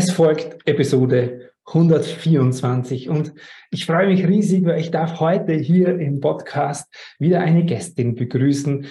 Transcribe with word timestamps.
Es 0.00 0.12
folgt 0.12 0.58
Episode 0.64 1.50
124 1.66 3.08
und 3.08 3.32
ich 3.72 3.84
freue 3.84 4.06
mich 4.06 4.24
riesig, 4.28 4.64
weil 4.64 4.78
ich 4.78 4.92
darf 4.92 5.18
heute 5.18 5.54
hier 5.54 5.98
im 5.98 6.20
Podcast 6.20 6.86
wieder 7.18 7.40
eine 7.40 7.64
Gästin 7.64 8.14
begrüßen. 8.14 8.86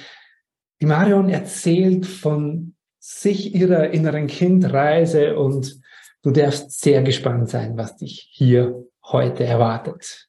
Die 0.82 0.86
Marion 0.86 1.30
erzählt 1.30 2.06
von 2.06 2.76
sich 3.00 3.56
ihrer 3.56 3.92
inneren 3.92 4.28
Kindreise 4.28 5.38
und 5.38 5.80
du 6.24 6.32
darfst 6.32 6.78
sehr 6.82 7.04
gespannt 7.04 7.48
sein, 7.48 7.78
was 7.78 7.96
dich 7.96 8.28
hier 8.34 8.76
heute 9.06 9.46
erwartet. 9.46 10.28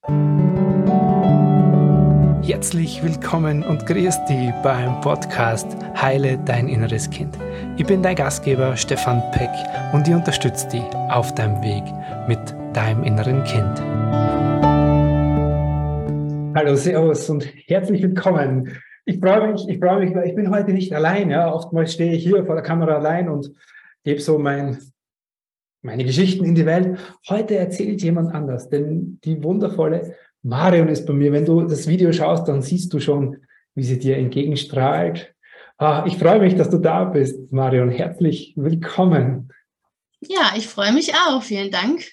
Herzlich 2.49 3.03
willkommen 3.03 3.63
und 3.63 3.85
grüß 3.85 4.25
dich 4.25 4.51
beim 4.63 5.03
Podcast 5.03 5.67
Heile 6.01 6.39
dein 6.47 6.67
inneres 6.67 7.11
Kind. 7.11 7.37
Ich 7.77 7.85
bin 7.85 8.03
dein 8.03 8.17
Gastgeber 8.17 8.75
Stefan 8.75 9.23
Peck 9.33 9.51
und 9.93 10.09
ich 10.09 10.15
unterstütze 10.15 10.67
dich 10.69 10.83
auf 11.11 11.35
deinem 11.35 11.63
Weg 11.63 11.85
mit 12.27 12.41
deinem 12.75 13.05
inneren 13.05 13.45
Kind. 13.45 13.79
Hallo, 16.57 16.75
Servus 16.75 17.29
und 17.29 17.47
herzlich 17.67 18.03
willkommen. 18.03 18.79
Ich 19.05 19.19
freue 19.19 19.53
mich, 19.53 19.69
ich 19.69 19.79
freue 19.79 20.07
mich, 20.07 20.15
weil 20.15 20.29
ich 20.29 20.35
bin 20.35 20.51
heute 20.51 20.73
nicht 20.73 20.95
allein. 20.95 21.29
Ja. 21.29 21.53
Oftmals 21.53 21.93
stehe 21.93 22.15
ich 22.15 22.23
hier 22.23 22.47
vor 22.47 22.55
der 22.55 22.65
Kamera 22.65 22.95
allein 22.95 23.29
und 23.29 23.53
gebe 24.05 24.23
so 24.23 24.39
mein, 24.39 24.79
meine 25.83 26.03
Geschichten 26.03 26.47
in 26.47 26.55
die 26.55 26.65
Welt. 26.65 26.99
Heute 27.29 27.57
erzählt 27.57 28.01
jemand 28.01 28.35
anders, 28.35 28.71
denn 28.71 29.21
die 29.23 29.45
wundervolle 29.45 30.15
Marion 30.43 30.89
ist 30.89 31.07
bei 31.07 31.13
mir. 31.13 31.33
Wenn 31.33 31.45
du 31.45 31.63
das 31.63 31.87
Video 31.87 32.13
schaust, 32.13 32.49
dann 32.49 32.63
siehst 32.63 32.93
du 32.93 33.01
schon, 33.01 33.39
wie 33.75 33.85
sie 33.85 33.99
dir 33.99 34.17
entgegenstrahlt. 34.17 35.35
Ah, 35.79 36.05
ich 36.07 36.17
freue 36.17 36.41
mich, 36.41 36.57
dass 36.57 36.71
du 36.71 36.79
da 36.79 37.05
bist, 37.05 37.53
Marion. 37.53 37.91
Herzlich 37.91 38.55
willkommen. 38.57 39.53
Ja, 40.21 40.53
ich 40.57 40.67
freue 40.67 40.93
mich 40.93 41.15
auch. 41.15 41.43
Vielen 41.43 41.71
Dank. 41.71 42.05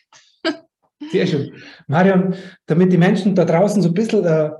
Sehr 1.12 1.28
schön. 1.28 1.54
Marion, 1.88 2.36
damit 2.67 2.92
die 2.92 2.98
Menschen 2.98 3.36
da 3.36 3.45
draußen 3.45 3.82
so 3.82 3.90
ein 3.90 3.94
bisschen 3.94 4.23
äh, 4.26 4.52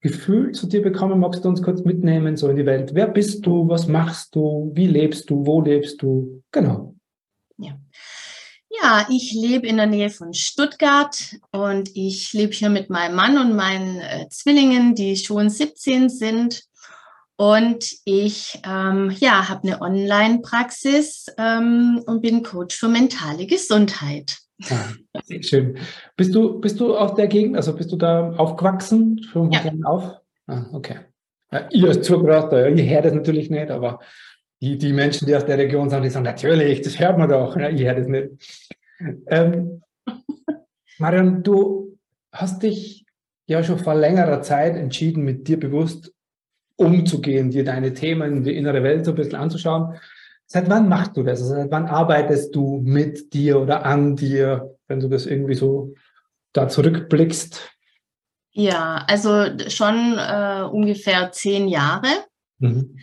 Gefühl 0.00 0.52
zu 0.52 0.66
dir 0.66 0.82
bekommen, 0.82 1.20
magst 1.20 1.44
du 1.44 1.48
uns 1.48 1.62
kurz 1.62 1.82
mitnehmen, 1.82 2.36
so 2.36 2.48
in 2.48 2.56
die 2.56 2.66
Welt. 2.66 2.94
Wer 2.94 3.06
bist 3.06 3.46
du? 3.46 3.68
Was 3.68 3.86
machst 3.86 4.34
du? 4.34 4.70
Wie 4.74 4.86
lebst 4.86 5.30
du? 5.30 5.46
Wo 5.46 5.62
lebst 5.62 6.02
du? 6.02 6.42
Genau. 6.52 6.94
Ja. 7.58 7.78
Ja, 8.82 9.06
ich 9.08 9.32
lebe 9.32 9.66
in 9.66 9.76
der 9.76 9.86
Nähe 9.86 10.10
von 10.10 10.34
Stuttgart 10.34 11.16
und 11.52 11.90
ich 11.94 12.32
lebe 12.32 12.52
hier 12.52 12.70
mit 12.70 12.90
meinem 12.90 13.14
Mann 13.14 13.38
und 13.38 13.54
meinen 13.54 14.00
äh, 14.00 14.28
Zwillingen, 14.30 14.94
die 14.94 15.16
schon 15.16 15.50
17 15.50 16.08
sind. 16.08 16.64
Und 17.36 17.84
ich 18.04 18.60
ähm, 18.64 19.14
ja, 19.18 19.48
habe 19.48 19.68
eine 19.68 19.80
Online-Praxis 19.80 21.26
ähm, 21.36 22.02
und 22.06 22.22
bin 22.22 22.42
Coach 22.42 22.76
für 22.76 22.88
mentale 22.88 23.46
Gesundheit. 23.46 24.38
Ah, 24.70 24.92
sehr 25.24 25.42
schön. 25.42 25.78
Bist 26.16 26.34
du, 26.34 26.60
bist 26.60 26.78
du 26.78 26.96
aus 26.96 27.14
der 27.14 27.26
Gegend, 27.26 27.56
also 27.56 27.74
bist 27.74 27.90
du 27.90 27.96
da 27.96 28.30
aufgewachsen, 28.36 29.22
schon 29.24 29.50
ja. 29.50 29.62
auf? 29.84 30.16
Ah, 30.46 30.66
okay. 30.72 30.98
Ja, 31.50 31.68
ihr 31.70 31.88
als 31.88 32.06
Zuhörer, 32.06 32.68
ihr 32.68 32.84
hört 32.84 33.04
das 33.04 33.14
natürlich 33.14 33.50
nicht, 33.50 33.70
aber 33.70 34.00
die, 34.64 34.78
die 34.78 34.92
Menschen, 34.94 35.26
die 35.26 35.36
aus 35.36 35.44
der 35.44 35.58
Region 35.58 35.90
sind, 35.90 36.02
die 36.02 36.10
sagen, 36.10 36.24
natürlich, 36.24 36.80
das 36.80 36.98
hört 36.98 37.18
man 37.18 37.28
doch. 37.28 37.54
Ja, 37.56 37.68
ich 37.68 37.82
höre 37.82 37.96
das 37.96 38.06
nicht. 38.06 38.70
Ähm, 39.26 39.82
Marion, 40.98 41.42
du 41.42 41.98
hast 42.32 42.62
dich 42.62 43.04
ja 43.46 43.62
schon 43.62 43.78
vor 43.78 43.94
längerer 43.94 44.40
Zeit 44.40 44.74
entschieden, 44.76 45.22
mit 45.22 45.46
dir 45.48 45.60
bewusst 45.60 46.12
umzugehen, 46.76 47.50
dir 47.50 47.64
deine 47.64 47.92
Themen, 47.92 48.42
die 48.42 48.56
innere 48.56 48.82
Welt 48.82 49.04
so 49.04 49.12
ein 49.12 49.16
bisschen 49.16 49.34
anzuschauen. 49.34 49.98
Seit 50.46 50.70
wann 50.70 50.88
machst 50.88 51.16
du 51.16 51.22
das? 51.22 51.42
Also 51.42 51.54
seit 51.54 51.70
wann 51.70 51.86
arbeitest 51.86 52.54
du 52.54 52.80
mit 52.82 53.34
dir 53.34 53.60
oder 53.60 53.84
an 53.84 54.16
dir, 54.16 54.76
wenn 54.88 55.00
du 55.00 55.08
das 55.08 55.26
irgendwie 55.26 55.54
so 55.54 55.94
da 56.54 56.68
zurückblickst? 56.68 57.70
Ja, 58.52 59.04
also 59.08 59.46
schon 59.68 60.16
äh, 60.16 60.62
ungefähr 60.70 61.32
zehn 61.32 61.68
Jahre. 61.68 62.08
Mhm. 62.58 62.96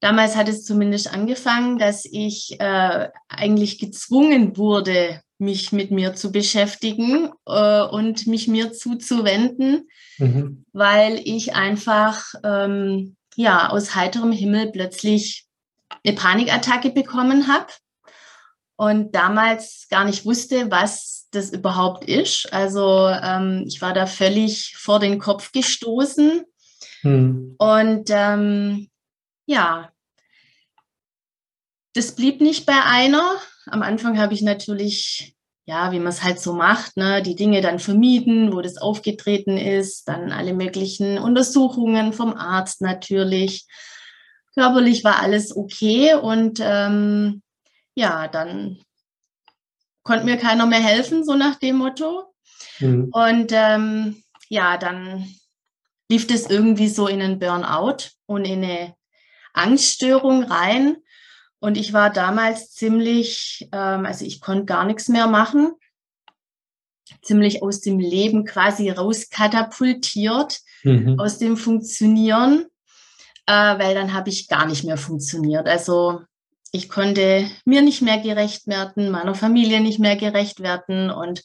Damals 0.00 0.36
hat 0.36 0.48
es 0.48 0.64
zumindest 0.64 1.12
angefangen, 1.12 1.78
dass 1.78 2.04
ich 2.04 2.60
äh, 2.60 3.08
eigentlich 3.28 3.78
gezwungen 3.78 4.56
wurde, 4.56 5.20
mich 5.38 5.72
mit 5.72 5.90
mir 5.90 6.14
zu 6.14 6.32
beschäftigen 6.32 7.30
äh, 7.46 7.82
und 7.82 8.26
mich 8.26 8.48
mir 8.48 8.72
zuzuwenden, 8.72 9.88
mhm. 10.18 10.64
weil 10.72 11.20
ich 11.24 11.54
einfach 11.54 12.34
ähm, 12.44 13.16
ja 13.36 13.70
aus 13.70 13.94
heiterem 13.94 14.32
Himmel 14.32 14.70
plötzlich 14.72 15.46
eine 16.04 16.14
Panikattacke 16.14 16.90
bekommen 16.90 17.48
habe 17.48 17.72
und 18.76 19.14
damals 19.14 19.86
gar 19.90 20.04
nicht 20.04 20.24
wusste, 20.24 20.70
was 20.70 21.28
das 21.30 21.50
überhaupt 21.50 22.04
ist. 22.04 22.52
Also 22.52 23.08
ähm, 23.08 23.64
ich 23.66 23.80
war 23.80 23.92
da 23.92 24.06
völlig 24.06 24.76
vor 24.76 24.98
den 24.98 25.18
Kopf 25.18 25.52
gestoßen 25.52 26.44
mhm. 27.02 27.54
und 27.58 28.04
ähm, 28.10 28.88
ja, 29.48 29.90
das 31.94 32.14
blieb 32.14 32.40
nicht 32.40 32.66
bei 32.66 32.80
einer. 32.84 33.36
Am 33.66 33.82
Anfang 33.82 34.18
habe 34.18 34.34
ich 34.34 34.42
natürlich, 34.42 35.34
ja, 35.64 35.90
wie 35.90 35.98
man 35.98 36.08
es 36.08 36.22
halt 36.22 36.38
so 36.38 36.52
macht, 36.52 36.96
ne, 36.98 37.22
die 37.22 37.34
Dinge 37.34 37.62
dann 37.62 37.78
vermieden, 37.78 38.52
wo 38.52 38.60
das 38.60 38.76
aufgetreten 38.76 39.56
ist, 39.56 40.06
dann 40.06 40.32
alle 40.32 40.52
möglichen 40.52 41.18
Untersuchungen 41.18 42.12
vom 42.12 42.34
Arzt 42.34 42.82
natürlich. 42.82 43.66
Körperlich 44.54 45.02
war 45.02 45.20
alles 45.20 45.56
okay 45.56 46.14
und 46.14 46.60
ähm, 46.62 47.42
ja, 47.94 48.28
dann 48.28 48.78
konnte 50.02 50.26
mir 50.26 50.36
keiner 50.36 50.66
mehr 50.66 50.82
helfen, 50.82 51.24
so 51.24 51.34
nach 51.34 51.56
dem 51.56 51.76
Motto. 51.76 52.34
Mhm. 52.80 53.08
Und 53.12 53.50
ähm, 53.52 54.22
ja, 54.50 54.76
dann 54.76 55.26
lief 56.10 56.26
das 56.26 56.50
irgendwie 56.50 56.88
so 56.88 57.06
in 57.06 57.22
einen 57.22 57.38
Burnout 57.38 58.10
und 58.26 58.44
in 58.44 58.62
eine 58.62 58.97
Angststörung 59.58 60.44
rein. 60.44 60.96
Und 61.60 61.76
ich 61.76 61.92
war 61.92 62.10
damals 62.10 62.72
ziemlich, 62.72 63.68
ähm, 63.72 64.06
also 64.06 64.24
ich 64.24 64.40
konnte 64.40 64.64
gar 64.64 64.84
nichts 64.84 65.08
mehr 65.08 65.26
machen, 65.26 65.72
ziemlich 67.22 67.62
aus 67.62 67.80
dem 67.80 67.98
Leben 67.98 68.44
quasi 68.44 68.90
rauskatapultiert, 68.90 70.60
mhm. 70.84 71.18
aus 71.18 71.38
dem 71.38 71.56
Funktionieren, 71.56 72.66
äh, 73.46 73.52
weil 73.52 73.94
dann 73.94 74.14
habe 74.14 74.30
ich 74.30 74.48
gar 74.48 74.66
nicht 74.66 74.84
mehr 74.84 74.98
funktioniert. 74.98 75.66
Also 75.66 76.20
ich 76.70 76.88
konnte 76.88 77.50
mir 77.64 77.82
nicht 77.82 78.02
mehr 78.02 78.18
gerecht 78.18 78.66
werden, 78.66 79.10
meiner 79.10 79.34
Familie 79.34 79.80
nicht 79.80 79.98
mehr 79.98 80.16
gerecht 80.16 80.60
werden 80.60 81.10
und 81.10 81.42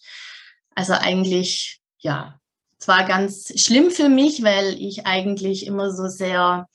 also 0.75 0.93
eigentlich, 0.93 1.81
ja, 1.99 2.39
es 2.79 2.87
war 2.87 3.05
ganz 3.05 3.53
schlimm 3.61 3.91
für 3.91 4.09
mich, 4.09 4.43
weil 4.43 4.73
ich 4.73 5.05
eigentlich 5.05 5.65
immer 5.65 5.91
so 5.91 6.07
sehr 6.07 6.67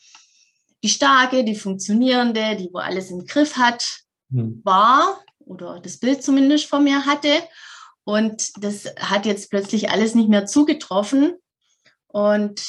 die 0.83 0.89
starke, 0.89 1.44
die 1.44 1.56
funktionierende, 1.56 2.56
die 2.56 2.71
wo 2.72 2.78
alles 2.78 3.11
im 3.11 3.27
Griff 3.27 3.56
hat, 3.56 4.03
hm. 4.31 4.61
war 4.65 5.22
oder 5.39 5.81
das 5.81 5.99
Bild 5.99 6.22
zumindest 6.22 6.66
von 6.66 6.84
mir 6.84 7.06
hatte. 7.06 7.33
Und 8.05 8.53
das 8.62 8.87
hat 8.99 9.27
jetzt 9.27 9.50
plötzlich 9.50 9.91
alles 9.91 10.15
nicht 10.15 10.28
mehr 10.28 10.47
zugetroffen. 10.47 11.34
Und 12.06 12.62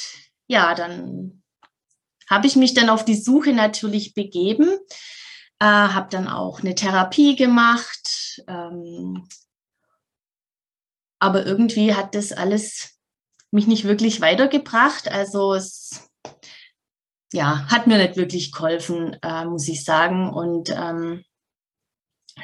ja, 0.48 0.76
dann 0.76 1.44
habe 2.30 2.48
ich 2.48 2.56
mich 2.56 2.74
dann 2.74 2.90
auf 2.90 3.06
die 3.06 3.16
Suche 3.16 3.54
natürlich 3.54 4.14
begeben, 4.14 4.68
äh, 5.60 5.66
habe 5.66 6.10
dann 6.10 6.28
auch 6.28 6.60
eine 6.60 6.76
Therapie 6.76 7.36
gemacht. 7.36 8.44
Ähm, 8.48 9.28
aber 11.20 11.46
irgendwie 11.46 11.94
hat 11.96 12.16
das 12.16 12.32
alles 12.32 13.00
mich 13.52 13.68
nicht 13.68 13.84
wirklich 13.84 14.22
weitergebracht. 14.22 15.10
Also 15.10 15.54
es 15.54 16.09
ja, 17.32 17.66
hat 17.70 17.88
mir 17.88 17.98
nicht 17.98 18.18
wirklich 18.18 18.52
geholfen, 18.52 19.18
äh, 19.22 19.46
muss 19.46 19.68
ich 19.68 19.84
sagen. 19.84 20.34
Und 20.34 20.70
ähm, 20.70 21.24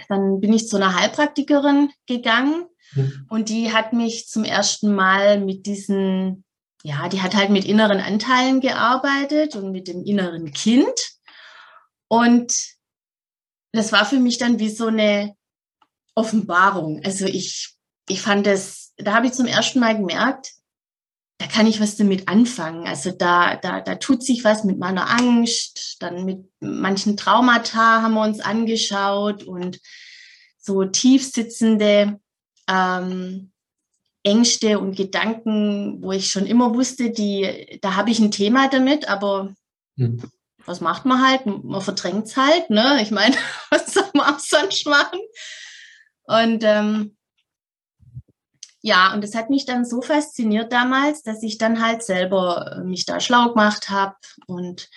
dann 0.10 0.40
bin 0.40 0.54
ich 0.54 0.68
zu 0.68 0.76
einer 0.76 0.96
Heilpraktikerin 0.96 1.92
gegangen 2.06 2.68
mhm. 2.94 3.26
und 3.30 3.50
die 3.50 3.72
hat 3.72 3.94
mich 3.94 4.28
zum 4.28 4.44
ersten 4.44 4.94
Mal 4.94 5.40
mit 5.40 5.66
diesen, 5.66 6.44
ja, 6.84 7.08
die 7.10 7.22
hat 7.22 7.36
halt 7.36 7.50
mit 7.50 7.66
inneren 7.66 8.00
Anteilen 8.00 8.62
gearbeitet 8.62 9.56
und 9.56 9.72
mit 9.72 9.88
dem 9.88 10.04
inneren 10.04 10.52
Kind. 10.52 11.18
Und 12.08 12.54
das 13.72 13.92
war 13.92 14.06
für 14.06 14.20
mich 14.20 14.38
dann 14.38 14.60
wie 14.60 14.70
so 14.70 14.88
eine 14.88 15.36
Offenbarung. 16.14 17.02
Also 17.04 17.26
ich, 17.26 17.76
ich 18.08 18.22
fand 18.22 18.46
das, 18.46 18.94
da 18.98 19.14
habe 19.14 19.28
ich 19.28 19.34
zum 19.34 19.48
ersten 19.48 19.80
Mal 19.80 19.98
gemerkt, 19.98 20.54
da 21.38 21.48
kann 21.48 21.68
ich 21.68 21.82
was 21.82 21.98
damit 21.98 22.28
anfangen. 22.30 22.88
Also 22.88 23.12
da, 23.12 23.56
da, 23.58 23.82
da 23.82 23.96
tut 23.96 24.24
sich 24.24 24.44
was 24.44 24.64
mit 24.64 24.80
meiner 24.80 25.10
Angst, 25.10 25.98
dann 26.00 26.24
mit 26.26 26.46
manchen 26.60 27.18
Traumata 27.18 28.02
haben 28.02 28.14
wir 28.14 28.24
uns 28.24 28.40
angeschaut 28.40 29.44
und 29.44 29.80
so 30.58 30.86
tiefsitzende 30.86 32.20
ähm, 32.70 33.52
Ängste 34.24 34.80
und 34.80 34.96
Gedanken, 34.96 36.02
wo 36.02 36.12
ich 36.12 36.30
schon 36.30 36.48
immer 36.48 36.74
wusste, 36.74 37.12
die, 37.12 37.80
da 37.82 37.96
habe 37.96 38.10
ich 38.10 38.20
ein 38.20 38.32
Thema 38.32 38.70
damit, 38.70 39.08
aber 39.08 39.54
hm. 39.98 40.24
was 40.66 40.82
macht 40.82 41.06
man 41.06 41.22
halt? 41.22 41.46
Man 41.46 41.82
verdrängt 41.82 42.26
es 42.26 42.38
halt, 42.38 42.70
ne? 42.70 43.00
Ich 43.02 43.12
meine, 43.12 43.36
was 43.70 43.94
soll 43.94 44.10
man 44.14 44.34
auch 44.34 44.40
sonst 44.40 44.88
machen? 44.88 45.20
Und 46.24 46.64
ähm, 46.64 47.15
ja, 48.86 49.16
und 49.16 49.24
das 49.24 49.34
hat 49.34 49.50
mich 49.50 49.66
dann 49.66 49.84
so 49.84 50.00
fasziniert 50.04 50.72
damals, 50.72 51.24
dass 51.24 51.42
ich 51.42 51.58
dann 51.58 51.84
halt 51.84 52.04
selber 52.04 52.78
äh, 52.78 52.84
mich 52.84 53.08
da 53.08 53.20
schlau 53.20 53.50
gemacht 53.50 53.90
habe 53.90 54.14
und 54.46 54.90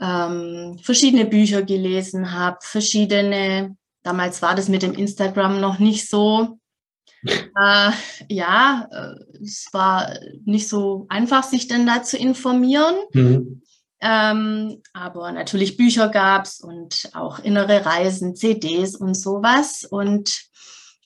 ähm, 0.00 0.80
verschiedene 0.82 1.26
Bücher 1.26 1.62
gelesen 1.62 2.32
habe, 2.32 2.58
verschiedene, 2.60 3.76
damals 4.02 4.42
war 4.42 4.56
das 4.56 4.68
mit 4.68 4.82
dem 4.82 4.94
Instagram 4.94 5.60
noch 5.60 5.78
nicht 5.78 6.08
so, 6.08 6.58
äh, 7.22 7.92
ja, 8.28 8.88
äh, 8.90 9.40
es 9.40 9.68
war 9.70 10.12
nicht 10.44 10.68
so 10.68 11.06
einfach, 11.08 11.44
sich 11.44 11.68
dann 11.68 11.86
da 11.86 12.02
zu 12.02 12.16
informieren. 12.16 12.96
Mhm. 13.12 13.62
Ähm, 14.00 14.82
aber 14.92 15.30
natürlich 15.30 15.76
Bücher 15.76 16.08
gab 16.08 16.46
es 16.46 16.58
und 16.58 17.10
auch 17.12 17.38
innere 17.38 17.86
Reisen, 17.86 18.34
CDs 18.34 18.96
und 18.96 19.14
sowas. 19.14 19.86
Und 19.88 20.50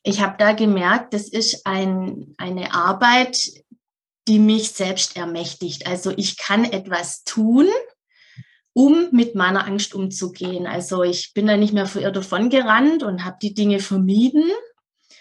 ich 0.04 0.20
habe 0.20 0.36
da 0.38 0.52
gemerkt, 0.52 1.14
das 1.14 1.28
ist 1.28 1.66
ein, 1.66 2.34
eine 2.36 2.74
Arbeit, 2.74 3.38
die 4.28 4.38
mich 4.38 4.70
selbst 4.70 5.16
ermächtigt. 5.16 5.86
Also 5.86 6.12
ich 6.16 6.36
kann 6.36 6.64
etwas 6.64 7.24
tun, 7.24 7.66
um 8.74 9.08
mit 9.12 9.34
meiner 9.34 9.66
Angst 9.66 9.94
umzugehen. 9.94 10.66
Also 10.66 11.02
ich 11.02 11.32
bin 11.32 11.46
da 11.46 11.56
nicht 11.56 11.72
mehr 11.72 11.86
vor 11.86 12.02
ihr 12.02 12.10
davon 12.10 12.50
gerannt 12.50 13.02
und 13.02 13.24
habe 13.24 13.38
die 13.40 13.54
Dinge 13.54 13.80
vermieden, 13.80 14.44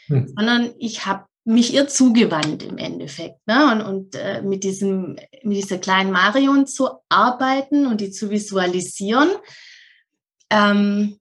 hm. 0.08 0.34
sondern 0.36 0.74
ich 0.78 1.06
habe 1.06 1.26
mich 1.46 1.74
ihr 1.74 1.88
zugewandt 1.88 2.64
im 2.64 2.78
Endeffekt. 2.78 3.46
Ne? 3.48 3.72
Und, 3.72 3.82
und 3.82 4.16
äh, 4.16 4.42
mit, 4.42 4.66
diesem, 4.66 5.18
mit 5.44 5.58
dieser 5.58 5.78
kleinen 5.78 6.12
Marion 6.12 6.68
zu 6.68 6.90
arbeiten 7.08 7.86
und 7.86 8.02
die 8.02 8.12
zu 8.12 8.30
visualisieren, 8.30 9.30
ähm, 10.50 11.20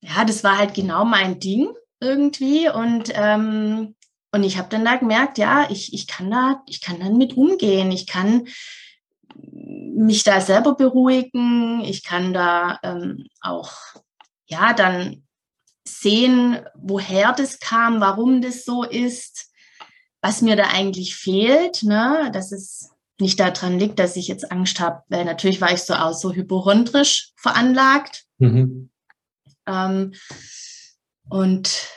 ja, 0.00 0.24
das 0.24 0.44
war 0.44 0.58
halt 0.58 0.74
genau 0.74 1.04
mein 1.04 1.40
Ding 1.40 1.68
irgendwie. 2.00 2.68
Und, 2.68 3.12
ähm, 3.14 3.94
und 4.32 4.44
ich 4.44 4.58
habe 4.58 4.68
dann 4.68 4.84
da 4.84 4.96
gemerkt, 4.96 5.38
ja, 5.38 5.68
ich, 5.70 5.92
ich 5.92 6.06
kann 6.06 6.30
da, 6.30 6.62
ich 6.66 6.80
kann 6.80 7.00
dann 7.00 7.16
mit 7.16 7.36
umgehen. 7.36 7.90
Ich 7.92 8.06
kann 8.06 8.48
mich 9.34 10.22
da 10.24 10.40
selber 10.40 10.74
beruhigen. 10.74 11.82
Ich 11.84 12.02
kann 12.02 12.32
da 12.32 12.78
ähm, 12.82 13.26
auch, 13.40 13.72
ja, 14.46 14.72
dann 14.72 15.26
sehen, 15.86 16.58
woher 16.74 17.32
das 17.32 17.58
kam, 17.58 18.00
warum 18.00 18.42
das 18.42 18.64
so 18.64 18.84
ist, 18.84 19.50
was 20.22 20.42
mir 20.42 20.56
da 20.56 20.68
eigentlich 20.68 21.16
fehlt, 21.16 21.82
ne? 21.82 22.30
dass 22.32 22.52
es 22.52 22.90
nicht 23.20 23.40
daran 23.40 23.78
liegt, 23.78 23.98
dass 23.98 24.16
ich 24.16 24.28
jetzt 24.28 24.50
Angst 24.50 24.80
habe, 24.80 25.02
weil 25.08 25.24
natürlich 25.24 25.60
war 25.60 25.72
ich 25.72 25.82
so 25.82 25.94
auch 25.94 26.14
so 26.14 26.32
hypochondrisch 26.32 27.32
veranlagt. 27.36 28.24
Mhm. 28.38 28.90
Ähm, 29.66 30.12
und 31.30 31.88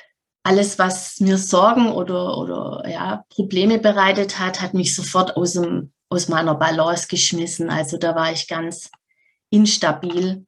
alles, 0.44 0.78
was 0.78 1.20
mir 1.20 1.38
Sorgen 1.38 1.92
oder, 1.92 2.38
oder 2.38 2.84
ja, 2.90 3.26
Probleme 3.30 3.80
bereitet 3.80 4.40
hat, 4.40 4.62
hat 4.62 4.74
mich 4.74 4.94
sofort 4.94 5.38
aus, 5.38 5.54
dem, 5.54 5.94
aus 6.10 6.28
meiner 6.28 6.56
Balance 6.56 7.08
geschmissen. 7.08 7.70
Also 7.70 7.98
da 7.98 8.14
war 8.14 8.32
ich 8.32 8.48
ganz 8.48 8.92
instabil. 9.50 10.46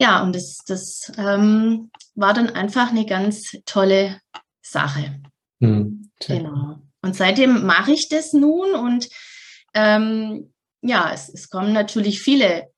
Ja, 0.00 0.22
und 0.22 0.34
das, 0.34 0.58
das 0.66 1.12
ähm, 1.16 1.90
war 2.14 2.34
dann 2.34 2.50
einfach 2.50 2.90
eine 2.90 3.06
ganz 3.06 3.56
tolle 3.64 4.20
Sache. 4.60 5.20
Mhm. 5.60 6.10
Genau. 6.26 6.80
Und 7.02 7.14
seitdem 7.14 7.64
mache 7.64 7.92
ich 7.92 8.08
das 8.08 8.32
nun 8.32 8.74
und 8.74 9.08
ähm, 9.74 10.52
ja, 10.80 11.12
es, 11.12 11.28
es 11.28 11.48
kommen 11.48 11.72
natürlich 11.72 12.22
viele 12.22 12.70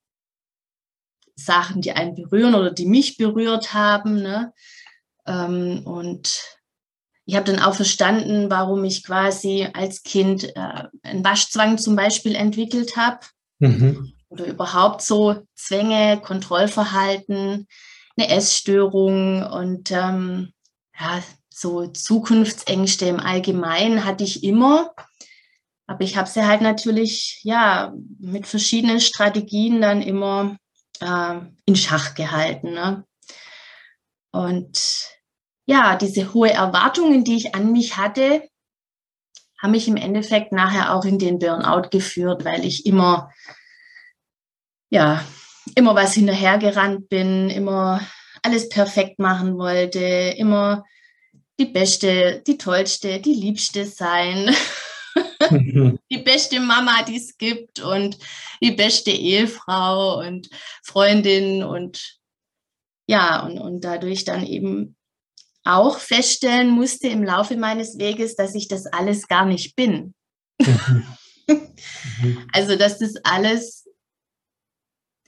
Sachen, 1.37 1.83
die 1.83 1.93
einen 1.93 2.15
berühren 2.15 2.55
oder 2.55 2.71
die 2.71 2.87
mich 2.87 3.17
berührt 3.17 3.75
haben. 3.75 4.23
Ne? 4.23 4.53
Ähm, 5.26 5.82
und 5.84 6.43
ich 7.25 7.34
habe 7.34 7.52
dann 7.52 7.61
auch 7.61 7.75
verstanden, 7.75 8.50
warum 8.50 8.84
ich 8.84 9.05
quasi 9.05 9.69
als 9.73 10.02
Kind 10.05 10.44
äh, 10.56 10.84
einen 11.02 11.25
Waschzwang 11.25 11.76
zum 11.78 11.96
Beispiel 11.96 12.34
entwickelt 12.34 12.96
habe. 12.96 13.20
Mhm. 13.58 14.12
Oder 14.28 14.46
überhaupt 14.46 15.02
so 15.02 15.43
Zwänge, 15.55 16.20
Kontrollverhalten, 16.20 17.67
eine 18.17 18.28
Essstörung 18.28 19.43
und 19.43 19.90
ähm, 19.90 20.52
ja, 20.99 21.23
so 21.50 21.87
Zukunftsängste 21.87 23.06
im 23.06 23.20
Allgemeinen 23.20 24.05
hatte 24.05 24.25
ich 24.25 24.44
immer. 24.44 24.94
Aber 25.87 26.02
ich 26.02 26.17
habe 26.17 26.28
sie 26.28 26.46
halt 26.46 26.61
natürlich 26.61 27.40
ja 27.43 27.94
mit 28.19 28.46
verschiedenen 28.46 29.00
Strategien 29.00 29.81
dann 29.81 30.02
immer 30.02 30.56
äh, 31.00 31.40
in 31.64 31.76
Schach 31.76 32.14
gehalten. 32.14 32.73
Ne? 32.73 33.05
Und 34.32 35.15
ja, 35.66 35.96
diese 35.96 36.32
hohe 36.32 36.52
Erwartungen, 36.52 37.24
die 37.24 37.36
ich 37.36 37.54
an 37.54 37.72
mich 37.72 37.96
hatte, 37.96 38.48
haben 39.58 39.72
mich 39.72 39.88
im 39.88 39.96
Endeffekt 39.96 40.52
nachher 40.52 40.94
auch 40.94 41.04
in 41.04 41.18
den 41.18 41.38
Burnout 41.38 41.88
geführt, 41.90 42.44
weil 42.44 42.64
ich 42.64 42.86
immer, 42.86 43.32
ja, 44.90 45.24
immer 45.74 45.94
was 45.94 46.14
hinterhergerannt 46.14 47.08
bin, 47.08 47.50
immer 47.50 48.00
alles 48.42 48.68
perfekt 48.68 49.18
machen 49.18 49.58
wollte, 49.58 50.34
immer 50.36 50.84
die 51.58 51.66
beste, 51.66 52.42
die 52.46 52.58
tollste, 52.58 53.20
die 53.20 53.34
liebste 53.34 53.86
sein, 53.86 54.54
mhm. 55.50 55.98
die 56.10 56.18
beste 56.18 56.60
Mama, 56.60 57.02
die 57.02 57.16
es 57.16 57.36
gibt 57.38 57.80
und 57.80 58.18
die 58.62 58.72
beste 58.72 59.10
Ehefrau 59.10 60.20
und 60.20 60.48
Freundin 60.84 61.64
und 61.64 62.18
ja, 63.08 63.44
und, 63.44 63.58
und 63.58 63.82
dadurch 63.82 64.24
dann 64.24 64.44
eben 64.44 64.95
auch 65.66 65.98
feststellen 65.98 66.70
musste 66.70 67.08
im 67.08 67.22
Laufe 67.22 67.56
meines 67.56 67.98
Weges, 67.98 68.36
dass 68.36 68.54
ich 68.54 68.68
das 68.68 68.86
alles 68.86 69.28
gar 69.28 69.46
nicht 69.46 69.76
bin. 69.76 70.14
Mhm. 72.20 72.48
also, 72.52 72.76
dass 72.76 72.98
das 72.98 73.14
alles 73.22 73.86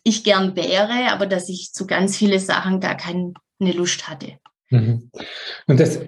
ich 0.03 0.25
gern 0.25 0.57
wäre, 0.57 1.13
aber 1.13 1.27
dass 1.27 1.49
ich 1.49 1.73
zu 1.73 1.87
ganz 1.87 2.17
viele 2.17 2.41
Sachen 2.41 2.81
gar 2.81 2.97
keine 2.97 3.35
Lust 3.61 4.09
hatte. 4.09 4.39
Mhm. 4.71 5.11
Und 5.67 5.81
das 5.81 6.01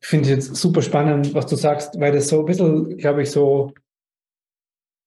finde 0.00 0.28
ich 0.28 0.34
jetzt 0.34 0.54
super 0.56 0.82
spannend, 0.82 1.34
was 1.34 1.46
du 1.46 1.56
sagst, 1.56 1.98
weil 1.98 2.12
das 2.12 2.28
so 2.28 2.40
ein 2.40 2.46
bisschen, 2.46 2.96
glaube 2.98 3.22
ich, 3.22 3.30
so 3.30 3.72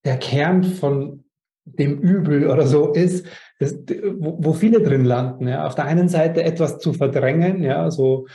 der 0.04 0.18
Kern 0.18 0.64
von 0.64 1.24
dem 1.66 1.98
Übel 1.98 2.48
oder 2.48 2.66
so 2.66 2.92
ist, 2.92 3.26
das, 3.58 3.76
wo, 4.18 4.38
wo, 4.40 4.52
viele 4.52 4.80
drin 4.80 5.04
landen. 5.04 5.48
Ja. 5.48 5.66
Auf 5.66 5.74
der 5.74 5.86
einen 5.86 6.08
Seite 6.08 6.42
etwas 6.42 6.78
zu 6.78 6.92
verdrängen, 6.92 7.62
ja, 7.62 7.90
so 7.90 8.26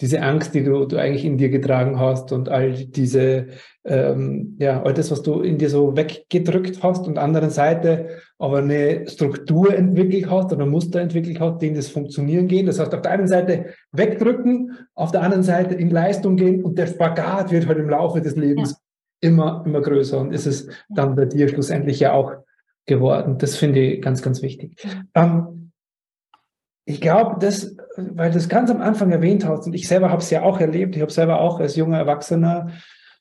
diese 0.00 0.20
Angst, 0.20 0.54
die 0.54 0.62
du, 0.62 0.84
du 0.84 0.98
eigentlich 0.98 1.24
in 1.24 1.38
dir 1.38 1.48
getragen 1.48 1.98
hast 1.98 2.30
und 2.30 2.50
all 2.50 2.72
diese, 2.72 3.46
ähm, 3.84 4.56
ja, 4.58 4.82
all 4.82 4.92
das, 4.92 5.10
was 5.10 5.22
du 5.22 5.40
in 5.40 5.56
dir 5.56 5.70
so 5.70 5.96
weggedrückt 5.96 6.82
hast 6.82 7.06
und 7.06 7.16
anderen 7.16 7.50
Seite 7.50 8.08
aber 8.38 8.58
eine 8.58 9.08
Struktur 9.08 9.74
entwickelt 9.74 10.30
hast 10.30 10.52
oder 10.52 10.66
Muster 10.66 11.00
entwickelt 11.00 11.40
hast, 11.40 11.62
denen 11.62 11.76
das 11.76 11.88
Funktionieren 11.88 12.46
geht. 12.46 12.68
Das 12.68 12.78
heißt, 12.78 12.94
auf 12.94 13.00
der 13.00 13.12
einen 13.12 13.28
Seite 13.28 13.66
wegdrücken, 13.92 14.72
auf 14.94 15.12
der 15.12 15.22
anderen 15.22 15.42
Seite 15.42 15.74
in 15.74 15.88
Leistung 15.88 16.36
gehen 16.36 16.62
und 16.62 16.76
der 16.76 16.88
Spagat 16.88 17.50
wird 17.50 17.66
halt 17.66 17.78
im 17.78 17.88
Laufe 17.88 18.20
des 18.20 18.36
Lebens 18.36 18.72
ja. 19.22 19.30
immer, 19.30 19.62
immer 19.64 19.80
größer 19.80 20.18
und 20.18 20.34
ist 20.34 20.46
es 20.46 20.68
dann 20.90 21.16
bei 21.16 21.24
dir 21.24 21.48
schlussendlich 21.48 22.00
ja 22.00 22.12
auch 22.12 22.34
geworden. 22.86 23.38
Das 23.38 23.56
finde 23.56 23.80
ich 23.80 24.02
ganz, 24.02 24.22
ganz 24.22 24.42
wichtig. 24.42 24.76
Ähm, 25.14 25.72
ich 26.84 27.00
glaube, 27.00 27.36
das, 27.40 27.76
weil 27.96 28.30
du 28.30 28.38
es 28.38 28.48
ganz 28.48 28.70
am 28.70 28.80
Anfang 28.80 29.10
erwähnt 29.10 29.44
hast, 29.44 29.66
und 29.66 29.74
ich 29.74 29.88
selber 29.88 30.10
habe 30.10 30.22
es 30.22 30.30
ja 30.30 30.42
auch 30.42 30.60
erlebt, 30.60 30.94
ich 30.94 31.02
habe 31.02 31.12
selber 31.12 31.40
auch 31.40 31.58
als 31.58 31.74
junger 31.76 31.98
Erwachsener 31.98 32.68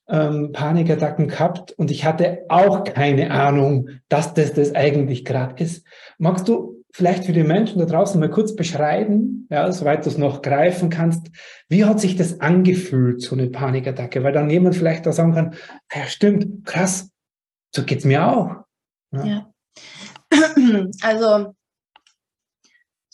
ähm, 0.08 0.52
Panikattacken 0.52 1.28
gehabt 1.28 1.72
und 1.72 1.90
ich 1.90 2.06
hatte 2.06 2.44
auch 2.48 2.84
keine 2.84 3.32
Ahnung, 3.32 3.90
dass 4.08 4.36
das 4.36 4.54
das 4.54 4.76
eigentlich 4.76 5.26
gerade 5.26 5.62
ist. 5.64 5.86
Magst 6.20 6.48
du 6.48 6.84
vielleicht 6.94 7.26
für 7.26 7.34
die 7.34 7.44
Menschen 7.44 7.80
da 7.80 7.86
draußen 7.86 8.20
mal 8.20 8.30
kurz 8.30 8.56
beschreiben, 8.56 9.48
ja, 9.50 9.70
soweit 9.72 10.06
du 10.06 10.10
es 10.10 10.18
noch 10.20 10.44
greifen 10.44 10.92
kannst, 10.92 11.28
wie 11.68 11.86
hat 11.86 12.00
sich 12.00 12.16
das 12.16 12.40
angefühlt, 12.40 13.22
so 13.22 13.36
eine 13.36 13.50
Panikattacke? 13.50 14.24
Weil 14.24 14.32
dann 14.32 14.50
jemand 14.50 14.76
vielleicht 14.76 15.08
da 15.08 15.12
sagen 15.12 15.34
kann, 15.34 15.56
ah 15.90 16.00
ja 16.00 16.06
stimmt, 16.06 16.66
krass, 16.66 17.10
so 17.74 17.84
geht's 17.84 18.06
mir 18.06 18.28
auch. 18.28 18.56
Ja. 19.12 19.26
ja. 19.26 19.55
Also 21.02 21.54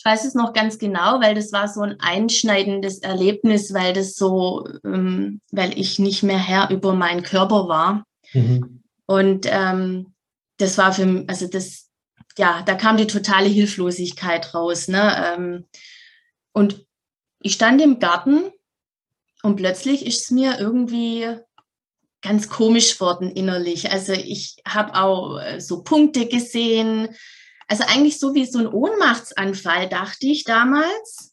ich 0.01 0.06
weiß 0.06 0.25
es 0.25 0.34
noch 0.34 0.53
ganz 0.53 0.80
genau, 0.80 1.22
weil 1.22 1.36
das 1.36 1.51
war 1.51 1.68
so 1.68 1.82
ein 1.82 2.00
einschneidendes 2.00 3.00
Erlebnis, 3.00 3.72
weil 3.72 3.94
das 3.94 4.15
so, 4.15 4.68
ähm, 4.84 5.41
weil 5.51 5.77
ich 5.77 6.00
nicht 6.00 6.24
mehr 6.24 6.39
Herr 6.39 6.72
über 6.72 6.96
meinen 6.96 7.22
Körper 7.22 7.68
war. 7.68 8.03
Mhm. 8.34 8.82
Und 9.06 9.46
ähm, 9.48 10.15
das 10.58 10.80
war 10.80 10.91
für 10.91 11.06
mich, 11.06 11.30
also 11.30 11.48
das, 11.48 11.91
ja, 12.36 12.63
da 12.63 12.74
kam 12.74 12.98
die 12.98 13.06
totale 13.06 13.48
Hilflosigkeit 13.48 14.56
raus. 14.56 14.88
Ne? 14.88 15.36
Ähm, 15.36 15.65
und 16.51 16.84
ich 17.39 17.53
stand 17.53 17.80
im 17.80 18.00
Garten 18.00 18.50
und 19.44 19.56
plötzlich 19.58 20.03
ist 20.08 20.24
es 20.24 20.32
mir 20.32 20.60
irgendwie 20.60 21.27
ganz 22.21 22.49
komisch 22.49 22.99
worden 22.99 23.31
innerlich. 23.31 23.91
Also 23.91 24.13
ich 24.13 24.57
habe 24.67 24.95
auch 24.95 25.39
äh, 25.39 25.59
so 25.59 25.83
Punkte 25.83 26.27
gesehen, 26.27 27.09
also 27.67 27.83
eigentlich 27.87 28.19
so 28.19 28.33
wie 28.33 28.45
so 28.45 28.59
ein 28.59 28.67
Ohnmachtsanfall, 28.67 29.89
dachte 29.89 30.27
ich 30.27 30.43
damals. 30.43 31.31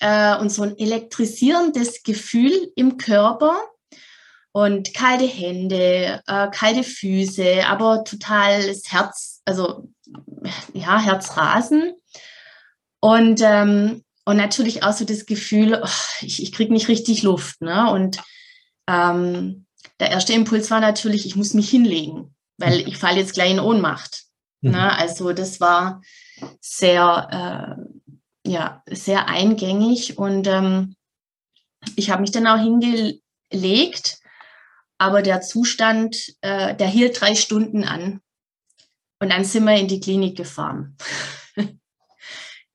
äh, 0.00 0.36
und 0.38 0.50
so 0.50 0.62
ein 0.62 0.78
elektrisierendes 0.78 2.02
Gefühl 2.02 2.72
im 2.76 2.96
Körper 2.98 3.60
und 4.52 4.94
kalte 4.94 5.26
Hände, 5.26 6.22
äh, 6.26 6.48
kalte 6.50 6.82
Füße, 6.82 7.66
aber 7.66 8.04
totales 8.04 8.90
Herz, 8.90 9.42
also 9.44 9.88
ja, 10.72 10.98
Herzrasen. 10.98 11.94
Und, 13.00 13.40
ähm, 13.42 14.04
und 14.24 14.36
natürlich 14.36 14.82
auch 14.82 14.92
so 14.92 15.04
das 15.04 15.26
Gefühl, 15.26 15.80
oh, 15.82 15.88
ich, 16.20 16.42
ich 16.42 16.52
kriege 16.52 16.72
nicht 16.72 16.88
richtig 16.88 17.22
Luft. 17.22 17.60
Ne? 17.60 17.90
Und 17.90 18.18
ähm, 18.88 19.66
der 20.00 20.10
erste 20.10 20.32
Impuls 20.32 20.70
war 20.70 20.80
natürlich, 20.80 21.26
ich 21.26 21.36
muss 21.36 21.54
mich 21.54 21.70
hinlegen, 21.70 22.34
weil 22.56 22.86
ich 22.86 22.96
falle 22.96 23.18
jetzt 23.18 23.34
gleich 23.34 23.50
in 23.50 23.60
Ohnmacht. 23.60 24.24
Mhm. 24.60 24.72
Ne? 24.72 24.98
Also 24.98 25.32
das 25.32 25.60
war 25.60 26.02
sehr, 26.60 27.78
äh, 28.46 28.50
ja, 28.50 28.82
sehr 28.88 29.28
eingängig 29.28 30.18
und 30.18 30.46
ähm, 30.46 30.94
ich 31.96 32.10
habe 32.10 32.22
mich 32.22 32.30
dann 32.30 32.46
auch 32.46 32.58
hingelegt, 32.58 34.18
aber 34.98 35.22
der 35.22 35.40
Zustand, 35.40 36.34
äh, 36.40 36.74
der 36.74 36.88
hielt 36.88 37.20
drei 37.20 37.34
Stunden 37.34 37.84
an. 37.84 38.20
Und 39.20 39.32
dann 39.32 39.44
sind 39.44 39.64
wir 39.64 39.76
in 39.76 39.88
die 39.88 40.00
Klinik 40.00 40.36
gefahren. 40.36 40.96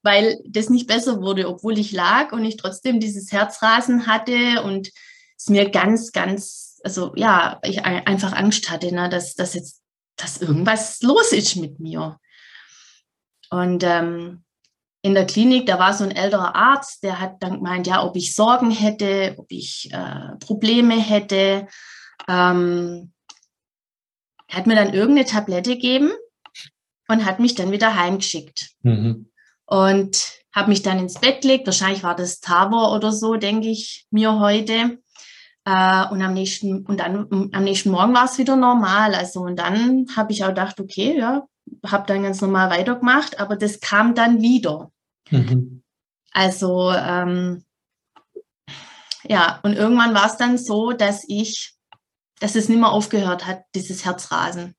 Weil 0.04 0.42
das 0.46 0.70
nicht 0.70 0.88
besser 0.88 1.22
wurde, 1.22 1.48
obwohl 1.48 1.78
ich 1.78 1.92
lag 1.92 2.32
und 2.34 2.44
ich 2.44 2.58
trotzdem 2.58 3.00
dieses 3.00 3.32
Herzrasen 3.32 4.08
hatte 4.08 4.62
und 4.64 4.90
es 5.38 5.48
mir 5.50 5.70
ganz, 5.70 6.12
ganz, 6.12 6.63
also 6.84 7.14
ja, 7.16 7.60
ich 7.64 7.84
einfach 7.86 8.34
Angst 8.34 8.70
hatte, 8.70 8.94
ne, 8.94 9.10
dass, 9.10 9.36
dass 9.36 9.54
jetzt 9.54 9.84
dass 10.16 10.42
irgendwas 10.42 11.02
los 11.02 11.32
ist 11.32 11.56
mit 11.56 11.80
mir. 11.80 12.20
Und 13.50 13.84
ähm, 13.84 14.44
in 15.02 15.14
der 15.14 15.26
Klinik, 15.26 15.66
da 15.66 15.80
war 15.80 15.94
so 15.94 16.04
ein 16.04 16.12
älterer 16.12 16.56
Arzt, 16.56 17.04
der 17.04 17.20
hat 17.20 17.42
dann 17.42 17.56
gemeint, 17.56 17.88
ja, 17.88 18.04
ob 18.04 18.16
ich 18.16 18.36
Sorgen 18.36 18.72
hätte, 18.72 19.36
ob 19.38 19.52
ich 19.52 19.90
äh, 19.92 20.36
Probleme 20.40 21.00
hätte. 21.00 21.68
Ähm, 22.28 23.12
er 24.48 24.58
hat 24.58 24.68
mir 24.68 24.76
dann 24.76 24.94
irgendeine 24.94 25.28
Tablette 25.28 25.72
gegeben 25.72 26.12
und 27.08 27.26
hat 27.26 27.40
mich 27.40 27.56
dann 27.56 27.72
wieder 27.72 27.96
heimgeschickt. 27.96 28.72
Mhm. 28.82 29.30
Und 29.66 30.34
habe 30.54 30.70
mich 30.70 30.84
dann 30.84 31.00
ins 31.00 31.20
Bett 31.20 31.42
gelegt. 31.42 31.66
Wahrscheinlich 31.66 32.04
war 32.04 32.16
das 32.16 32.40
Tavor 32.40 32.94
oder 32.94 33.12
so, 33.12 33.36
denke 33.36 33.70
ich 33.70 34.06
mir 34.12 34.40
heute. 34.40 35.00
Äh, 35.66 36.08
und 36.10 36.22
am 36.22 36.34
nächsten, 36.34 36.86
und 36.86 37.00
dann 37.00 37.50
am 37.54 37.64
nächsten 37.64 37.92
Morgen 37.92 38.14
war 38.14 38.26
es 38.26 38.38
wieder 38.38 38.56
normal. 38.56 39.16
Also, 39.16 39.42
und 39.42 39.58
dann 39.58 40.08
habe 40.16 40.32
ich 40.32 40.44
auch 40.44 40.50
gedacht, 40.50 40.80
okay, 40.80 41.18
ja, 41.18 41.48
habe 41.86 42.08
dann 42.08 42.24
ganz 42.24 42.42
normal 42.42 42.70
weitergemacht, 42.70 43.40
aber 43.40 43.56
das 43.56 43.80
kam 43.80 44.16
dann 44.16 44.42
wieder. 44.42 44.92
Mhm. 45.30 45.84
Also, 46.32 46.92
ähm, 46.92 47.64
ja, 49.24 49.60
und 49.64 49.74
irgendwann 49.74 50.14
war 50.14 50.26
es 50.26 50.38
dann 50.38 50.58
so, 50.58 50.92
dass 50.92 51.24
ich, 51.28 51.76
dass 52.40 52.56
es 52.56 52.68
nicht 52.68 52.80
mehr 52.80 52.92
aufgehört 52.92 53.46
hat, 53.46 53.64
dieses 53.74 54.04
Herzrasen. 54.04 54.76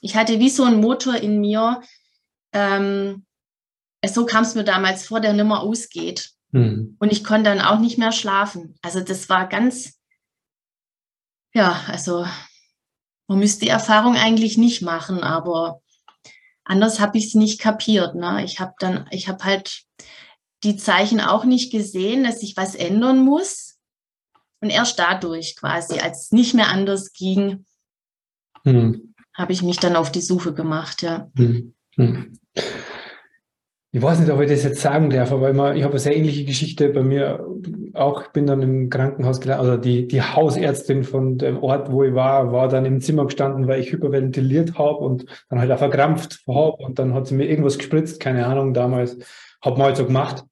Ich 0.00 0.16
hatte 0.16 0.38
wie 0.38 0.50
so 0.50 0.64
einen 0.64 0.80
Motor 0.80 1.14
in 1.14 1.40
mir, 1.40 1.80
ähm, 2.52 3.24
so 4.04 4.26
kam 4.26 4.42
es 4.42 4.54
mir 4.54 4.64
damals 4.64 5.06
vor, 5.06 5.20
der 5.20 5.32
nimmer 5.32 5.62
ausgeht. 5.62 6.32
Mhm. 6.52 6.96
Und 7.00 7.10
ich 7.10 7.24
konnte 7.24 7.44
dann 7.44 7.60
auch 7.60 7.80
nicht 7.80 7.98
mehr 7.98 8.12
schlafen. 8.12 8.76
Also 8.82 9.00
das 9.00 9.28
war 9.28 9.48
ganz, 9.48 9.98
ja, 11.54 11.80
also 11.88 12.26
man 13.26 13.38
müsste 13.38 13.64
die 13.64 13.70
Erfahrung 13.70 14.16
eigentlich 14.16 14.58
nicht 14.58 14.82
machen, 14.82 15.22
aber 15.22 15.80
anders 16.64 17.00
habe 17.00 17.18
ich 17.18 17.28
es 17.28 17.34
nicht 17.34 17.60
kapiert. 17.60 18.14
Ne? 18.14 18.44
Ich 18.44 18.60
habe 18.60 18.74
dann, 18.78 19.08
ich 19.10 19.28
habe 19.28 19.42
halt 19.44 19.84
die 20.62 20.76
Zeichen 20.76 21.20
auch 21.20 21.44
nicht 21.44 21.72
gesehen, 21.72 22.22
dass 22.22 22.42
ich 22.42 22.56
was 22.56 22.74
ändern 22.74 23.24
muss. 23.24 23.78
Und 24.60 24.70
erst 24.70 24.98
dadurch 24.98 25.56
quasi, 25.56 25.98
als 25.98 26.26
es 26.26 26.32
nicht 26.32 26.54
mehr 26.54 26.68
anders 26.68 27.12
ging, 27.12 27.66
hm. 28.62 29.14
habe 29.34 29.52
ich 29.52 29.62
mich 29.62 29.78
dann 29.78 29.96
auf 29.96 30.12
die 30.12 30.20
Suche 30.20 30.54
gemacht, 30.54 31.02
ja. 31.02 31.28
Hm. 31.34 31.74
Hm 31.96 32.38
ich 33.94 34.00
weiß 34.00 34.20
nicht, 34.20 34.30
ob 34.30 34.40
ich 34.40 34.50
das 34.50 34.64
jetzt 34.64 34.80
sagen 34.80 35.10
darf, 35.10 35.32
aber 35.32 35.50
immer, 35.50 35.74
ich 35.74 35.82
habe 35.82 35.92
eine 35.92 36.00
sehr 36.00 36.16
ähnliche 36.16 36.46
Geschichte 36.46 36.88
bei 36.88 37.02
mir 37.02 37.46
auch. 37.92 38.22
Ich 38.22 38.28
bin 38.28 38.46
dann 38.46 38.62
im 38.62 38.88
Krankenhaus 38.88 39.38
gelandet, 39.38 39.68
also 39.68 39.76
die, 39.82 40.08
die 40.08 40.22
Hausärztin 40.22 41.04
von 41.04 41.36
dem 41.36 41.62
Ort, 41.62 41.92
wo 41.92 42.02
ich 42.02 42.14
war, 42.14 42.52
war 42.52 42.68
dann 42.68 42.86
im 42.86 43.02
Zimmer 43.02 43.26
gestanden, 43.26 43.68
weil 43.68 43.80
ich 43.80 43.92
hyperventiliert 43.92 44.78
habe 44.78 44.96
und 44.96 45.26
dann 45.50 45.60
halt 45.60 45.70
auch 45.70 45.78
verkrampft 45.78 46.40
habe 46.48 46.82
und 46.82 46.98
dann 46.98 47.12
hat 47.12 47.26
sie 47.26 47.34
mir 47.34 47.44
irgendwas 47.44 47.76
gespritzt, 47.76 48.18
keine 48.18 48.46
Ahnung, 48.46 48.72
damals, 48.72 49.18
habe 49.62 49.76
mal 49.76 49.88
halt 49.88 49.98
so 49.98 50.06
gemacht. 50.06 50.42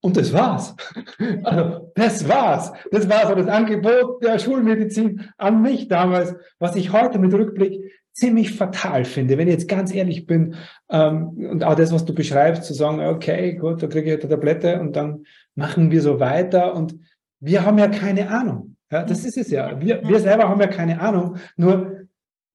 Und 0.00 0.16
das 0.16 0.32
war's. 0.32 0.74
Also, 1.42 1.92
das 1.94 2.28
war's. 2.28 2.72
Das 2.90 3.08
war 3.08 3.26
so 3.26 3.34
das 3.34 3.48
Angebot 3.48 4.22
der 4.22 4.38
Schulmedizin 4.38 5.28
an 5.36 5.60
mich 5.60 5.88
damals, 5.88 6.34
was 6.58 6.76
ich 6.76 6.92
heute 6.92 7.18
mit 7.18 7.34
Rückblick 7.34 7.82
ziemlich 8.16 8.52
fatal 8.52 9.04
finde, 9.04 9.36
wenn 9.36 9.46
ich 9.46 9.54
jetzt 9.54 9.68
ganz 9.68 9.94
ehrlich 9.94 10.26
bin, 10.26 10.54
ähm, 10.90 11.28
und 11.50 11.64
auch 11.64 11.74
das, 11.74 11.92
was 11.92 12.06
du 12.06 12.14
beschreibst, 12.14 12.64
zu 12.64 12.72
sagen, 12.72 13.00
okay, 13.00 13.54
gut, 13.54 13.82
da 13.82 13.86
kriege 13.86 14.14
ich 14.14 14.20
eine 14.20 14.28
Tablette 14.28 14.80
und 14.80 14.96
dann 14.96 15.24
machen 15.54 15.90
wir 15.90 16.00
so 16.00 16.18
weiter 16.18 16.74
und 16.74 16.98
wir 17.40 17.64
haben 17.64 17.78
ja 17.78 17.88
keine 17.88 18.30
Ahnung. 18.30 18.76
Ja, 18.90 19.02
das 19.02 19.24
ist 19.24 19.36
es 19.36 19.50
ja. 19.50 19.78
Wir, 19.80 20.02
wir 20.02 20.20
selber 20.20 20.48
haben 20.48 20.60
ja 20.60 20.66
keine 20.66 21.00
Ahnung. 21.00 21.36
Nur 21.56 22.06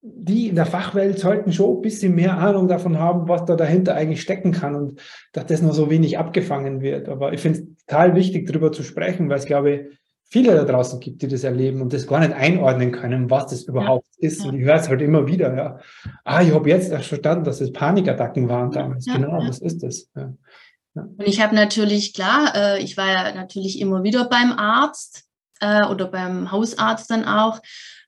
die 0.01 0.48
in 0.48 0.56
der 0.56 0.65
Fachwelt 0.65 1.20
sollten 1.20 1.53
schon 1.53 1.77
ein 1.77 1.82
bisschen 1.82 2.15
mehr 2.15 2.38
Ahnung 2.38 2.68
davon 2.68 2.98
haben, 2.98 3.27
was 3.27 3.46
da 3.46 3.56
dahinter 3.56 3.94
eigentlich 3.96 4.22
stecken 4.22 4.51
kann 4.51 4.75
und 4.75 5.01
dass 5.34 5.46
das 5.46 5.62
nur 5.62 5.74
so 5.74 5.91
wenig 5.91 6.18
abgefangen 6.18 6.82
wird. 6.82 7.08
Aber 7.08 7.34
ich 7.34 7.41
finde 7.41 7.60
es 7.60 7.86
total 7.86 8.15
wichtig, 8.15 8.48
darüber 8.48 8.72
zu 8.72 8.82
sprechen, 8.82 9.30
weil 9.30 9.38
es, 9.38 9.46
glaube 9.46 9.72
ich, 9.72 10.00
viele 10.31 10.55
da 10.55 10.63
draußen 10.63 11.00
gibt, 11.01 11.21
die 11.21 11.27
das 11.27 11.43
erleben 11.43 11.81
und 11.81 11.91
das 11.91 12.07
gar 12.07 12.19
nicht 12.19 12.31
einordnen 12.31 12.91
können, 12.93 13.29
was 13.29 13.47
das 13.47 13.63
überhaupt 13.63 14.07
ja. 14.17 14.29
ist. 14.29 14.45
Und 14.45 14.57
ich 14.57 14.63
höre 14.63 14.75
es 14.75 14.88
halt 14.88 15.01
immer 15.01 15.27
wieder, 15.27 15.55
ja. 15.55 15.79
Ah, 16.23 16.41
ich 16.41 16.53
habe 16.53 16.69
jetzt 16.69 16.89
erst 16.89 17.07
verstanden, 17.07 17.43
dass 17.43 17.59
es 17.59 17.73
Panikattacken 17.73 18.47
waren 18.47 18.71
damals. 18.71 19.05
Ja, 19.05 19.17
genau, 19.17 19.45
was 19.45 19.59
ist 19.59 19.83
das? 19.83 20.09
Ja. 20.15 20.33
Und 20.93 21.27
ich 21.27 21.41
habe 21.41 21.53
natürlich, 21.53 22.13
klar, 22.13 22.53
äh, 22.55 22.81
ich 22.81 22.95
war 22.95 23.07
ja 23.07 23.35
natürlich 23.35 23.79
immer 23.79 24.03
wieder 24.03 24.27
beim 24.29 24.53
Arzt 24.53 25.25
äh, 25.59 25.85
oder 25.85 26.07
beim 26.07 26.50
Hausarzt 26.50 27.11
dann 27.11 27.25
auch. 27.25 27.59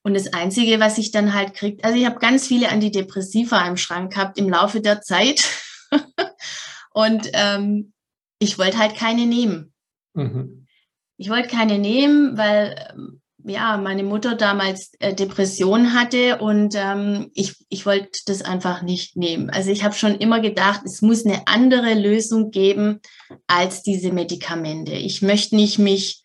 Und 0.02 0.16
das 0.16 0.34
Einzige, 0.34 0.80
was 0.80 0.98
ich 0.98 1.12
dann 1.12 1.34
halt 1.34 1.54
kriegt, 1.54 1.84
also 1.84 1.98
ich 1.98 2.06
habe 2.06 2.20
ganz 2.20 2.48
viele 2.48 2.70
Antidepressiva 2.70 3.68
im 3.68 3.78
Schrank 3.78 4.14
gehabt 4.14 4.38
im 4.38 4.50
Laufe 4.50 4.80
der 4.80 5.02
Zeit. 5.02 5.44
und 6.94 7.30
ähm, 7.34 7.92
ich 8.40 8.58
wollte 8.58 8.78
halt 8.78 8.96
keine 8.96 9.26
nehmen. 9.26 9.74
Mhm 10.14 10.63
ich 11.18 11.30
wollte 11.30 11.50
keine 11.50 11.78
nehmen, 11.78 12.38
weil 12.38 12.76
ähm, 12.92 13.22
ja, 13.46 13.78
meine 13.78 14.04
Mutter 14.04 14.36
damals 14.36 14.94
äh, 15.00 15.14
Depression 15.14 15.94
hatte 15.94 16.38
und 16.38 16.76
ähm, 16.78 17.30
ich, 17.34 17.56
ich 17.70 17.86
wollte 17.86 18.20
das 18.26 18.42
einfach 18.42 18.82
nicht 18.82 19.18
nehmen. 19.18 19.50
Also 19.50 19.70
ich 19.70 19.84
habe 19.84 19.96
schon 19.96 20.16
immer 20.16 20.40
gedacht, 20.40 20.82
es 20.86 21.02
muss 21.02 21.26
eine 21.26 21.48
andere 21.48 21.94
Lösung 21.94 22.52
geben 22.52 23.02
als 23.48 23.84
diese 23.84 24.14
Medikamente. 24.14 24.94
Ich 24.94 25.22
möchte 25.22 25.56
nicht 25.56 25.78
mich 25.78 26.24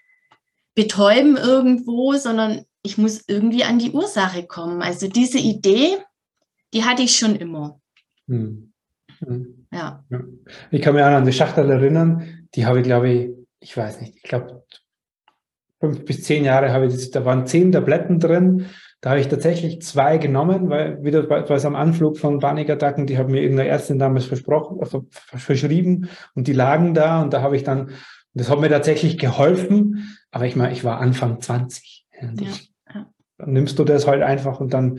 betäuben 0.74 1.36
irgendwo, 1.36 2.14
sondern 2.14 2.64
ich 2.82 2.98
muss 2.98 3.24
irgendwie 3.26 3.64
an 3.64 3.80
die 3.80 3.90
Ursache 3.90 4.46
kommen. 4.46 4.80
Also 4.80 5.08
diese 5.08 5.38
Idee, 5.38 5.96
die 6.72 6.84
hatte 6.84 7.02
ich 7.02 7.16
schon 7.16 7.34
immer. 7.34 7.80
Hm. 8.28 8.72
Hm. 9.18 9.66
Ja. 9.72 10.04
ja. 10.08 10.20
Ich 10.70 10.80
kann 10.80 10.94
mich 10.94 11.02
auch 11.02 11.08
an 11.08 11.24
die 11.24 11.32
Schachtel 11.32 11.68
erinnern, 11.68 12.46
die 12.54 12.64
habe 12.64 12.78
ich, 12.78 12.84
glaube 12.84 13.10
ich, 13.10 13.37
ich 13.60 13.76
weiß 13.76 14.00
nicht, 14.00 14.16
ich 14.16 14.22
glaube 14.22 14.64
fünf 15.80 16.04
bis 16.04 16.24
zehn 16.24 16.44
Jahre 16.44 16.72
habe 16.72 16.86
ich 16.86 16.94
das, 16.94 17.10
da 17.10 17.24
waren 17.24 17.46
zehn 17.46 17.72
Tabletten 17.72 18.18
drin. 18.18 18.66
Da 19.00 19.10
habe 19.10 19.20
ich 19.20 19.28
tatsächlich 19.28 19.80
zwei 19.82 20.18
genommen, 20.18 20.70
weil 20.70 21.04
wieder 21.04 21.30
es 21.50 21.64
am 21.64 21.76
Anflug 21.76 22.18
von 22.18 22.40
Panikattacken, 22.40 23.06
die 23.06 23.16
hat 23.16 23.28
mir 23.28 23.42
irgendeine 23.42 23.68
Ärztin 23.68 24.00
damals 24.00 24.24
versprochen, 24.24 24.78
also 24.80 25.06
verschrieben 25.10 26.08
und 26.34 26.48
die 26.48 26.52
lagen 26.52 26.94
da 26.94 27.22
und 27.22 27.32
da 27.32 27.40
habe 27.40 27.54
ich 27.54 27.62
dann, 27.62 27.90
das 28.34 28.50
hat 28.50 28.60
mir 28.60 28.68
tatsächlich 28.68 29.16
geholfen, 29.16 30.16
aber 30.32 30.46
ich 30.46 30.56
meine, 30.56 30.72
ich 30.72 30.82
war 30.82 30.98
Anfang 30.98 31.40
20. 31.40 32.06
Ja, 32.20 32.30
ich, 32.40 32.72
dann 33.38 33.52
nimmst 33.52 33.78
du 33.78 33.84
das 33.84 34.08
halt 34.08 34.24
einfach 34.24 34.58
und 34.58 34.74
dann, 34.74 34.98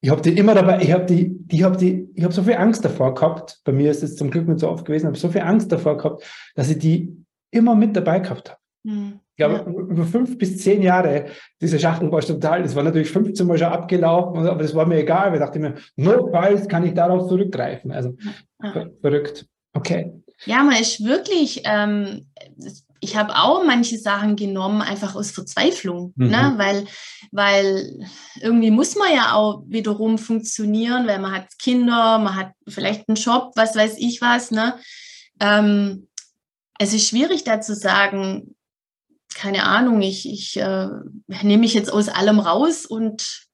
ich 0.00 0.10
habe 0.10 0.22
die 0.22 0.36
immer 0.36 0.56
dabei, 0.56 0.80
ich 0.82 0.90
habe 0.90 1.06
die, 1.06 1.38
ich 1.48 1.62
habe 1.62 1.76
die, 1.76 2.08
ich 2.16 2.24
habe 2.24 2.34
so 2.34 2.42
viel 2.42 2.56
Angst 2.56 2.84
davor 2.84 3.14
gehabt, 3.14 3.60
bei 3.62 3.70
mir 3.70 3.92
ist 3.92 4.02
es 4.02 4.16
zum 4.16 4.32
Glück 4.32 4.48
nicht 4.48 4.58
so 4.58 4.68
oft 4.68 4.84
gewesen, 4.84 5.06
habe 5.06 5.16
so 5.16 5.28
viel 5.28 5.42
Angst 5.42 5.70
davor 5.70 5.98
gehabt, 5.98 6.24
dass 6.56 6.68
ich 6.68 6.80
die 6.80 7.25
immer 7.56 7.74
mit 7.74 7.96
dabei 7.96 8.20
gehabt 8.20 8.50
habe. 8.50 8.60
Mhm. 8.84 9.20
Ich 9.30 9.44
glaube, 9.44 9.70
ja. 9.70 9.82
über 9.82 10.04
fünf 10.04 10.38
bis 10.38 10.58
zehn 10.58 10.80
Jahre, 10.80 11.26
diese 11.60 11.78
Schachtel 11.78 12.10
war 12.10 12.20
total, 12.20 12.62
das 12.62 12.74
war 12.74 12.82
natürlich 12.82 13.10
15 13.10 13.46
Mal 13.46 13.58
schon 13.58 13.66
abgelaufen, 13.66 14.46
aber 14.46 14.62
das 14.62 14.74
war 14.74 14.86
mir 14.86 15.00
egal, 15.00 15.34
ich 15.34 15.40
dachte 15.40 15.58
mir, 15.58 15.74
notfalls 15.96 16.66
kann 16.68 16.86
ich 16.86 16.94
darauf 16.94 17.28
zurückgreifen. 17.28 17.92
Also 17.92 18.14
ja. 18.62 18.86
verrückt. 19.02 19.46
Okay. 19.74 20.12
Ja, 20.44 20.62
man 20.62 20.80
ist 20.80 21.04
wirklich, 21.04 21.62
ähm, 21.64 22.26
ich 23.00 23.16
habe 23.16 23.34
auch 23.34 23.64
manche 23.64 23.98
Sachen 23.98 24.36
genommen, 24.36 24.80
einfach 24.80 25.14
aus 25.14 25.30
Verzweiflung, 25.30 26.12
mhm. 26.16 26.28
ne? 26.28 26.54
weil, 26.56 26.86
weil 27.32 28.06
irgendwie 28.40 28.70
muss 28.70 28.96
man 28.96 29.12
ja 29.14 29.34
auch 29.34 29.64
wiederum 29.66 30.16
funktionieren, 30.18 31.06
weil 31.06 31.18
man 31.18 31.32
hat 31.32 31.46
Kinder, 31.58 32.18
man 32.18 32.36
hat 32.36 32.52
vielleicht 32.66 33.08
einen 33.08 33.16
Job, 33.16 33.52
was 33.54 33.76
weiß 33.76 33.96
ich 33.98 34.20
was. 34.22 34.50
Ne? 34.50 34.76
Ähm, 35.40 36.08
es 36.78 36.92
ist 36.92 37.08
schwierig 37.08 37.44
da 37.44 37.60
zu 37.60 37.74
sagen, 37.74 38.54
keine 39.34 39.64
Ahnung, 39.64 40.00
ich, 40.02 40.28
ich 40.28 40.56
äh, 40.58 40.88
nehme 41.26 41.58
mich 41.58 41.74
jetzt 41.74 41.92
aus 41.92 42.08
allem 42.08 42.38
raus 42.38 42.86
und 42.86 43.46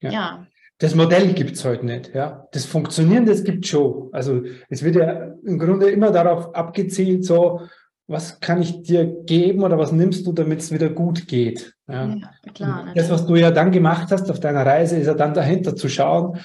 ja. 0.00 0.10
ja. 0.10 0.46
Das 0.78 0.94
Modell 0.94 1.32
gibt 1.32 1.56
es 1.56 1.64
heute 1.64 1.86
nicht. 1.86 2.12
Ja? 2.14 2.48
Das 2.52 2.64
Funktionieren, 2.64 3.24
das 3.24 3.44
gibt 3.44 3.64
es 3.64 3.70
schon. 3.70 4.08
Also 4.12 4.42
es 4.68 4.82
wird 4.82 4.96
ja 4.96 5.32
im 5.44 5.58
Grunde 5.58 5.88
immer 5.90 6.10
darauf 6.10 6.54
abgezielt, 6.54 7.24
so, 7.24 7.60
was 8.08 8.40
kann 8.40 8.60
ich 8.60 8.82
dir 8.82 9.06
geben 9.24 9.62
oder 9.62 9.78
was 9.78 9.92
nimmst 9.92 10.26
du, 10.26 10.32
damit 10.32 10.60
es 10.60 10.72
wieder 10.72 10.88
gut 10.88 11.28
geht. 11.28 11.74
Ja, 11.88 12.08
ja 12.08 12.30
klar. 12.52 12.92
Das, 12.94 13.10
was 13.10 13.26
du 13.26 13.36
ja 13.36 13.50
dann 13.50 13.70
gemacht 13.70 14.08
hast 14.10 14.30
auf 14.30 14.40
deiner 14.40 14.66
Reise, 14.66 14.96
ist 14.98 15.06
ja 15.06 15.14
dann 15.14 15.34
dahinter 15.34 15.76
zu 15.76 15.88
schauen, 15.88 16.38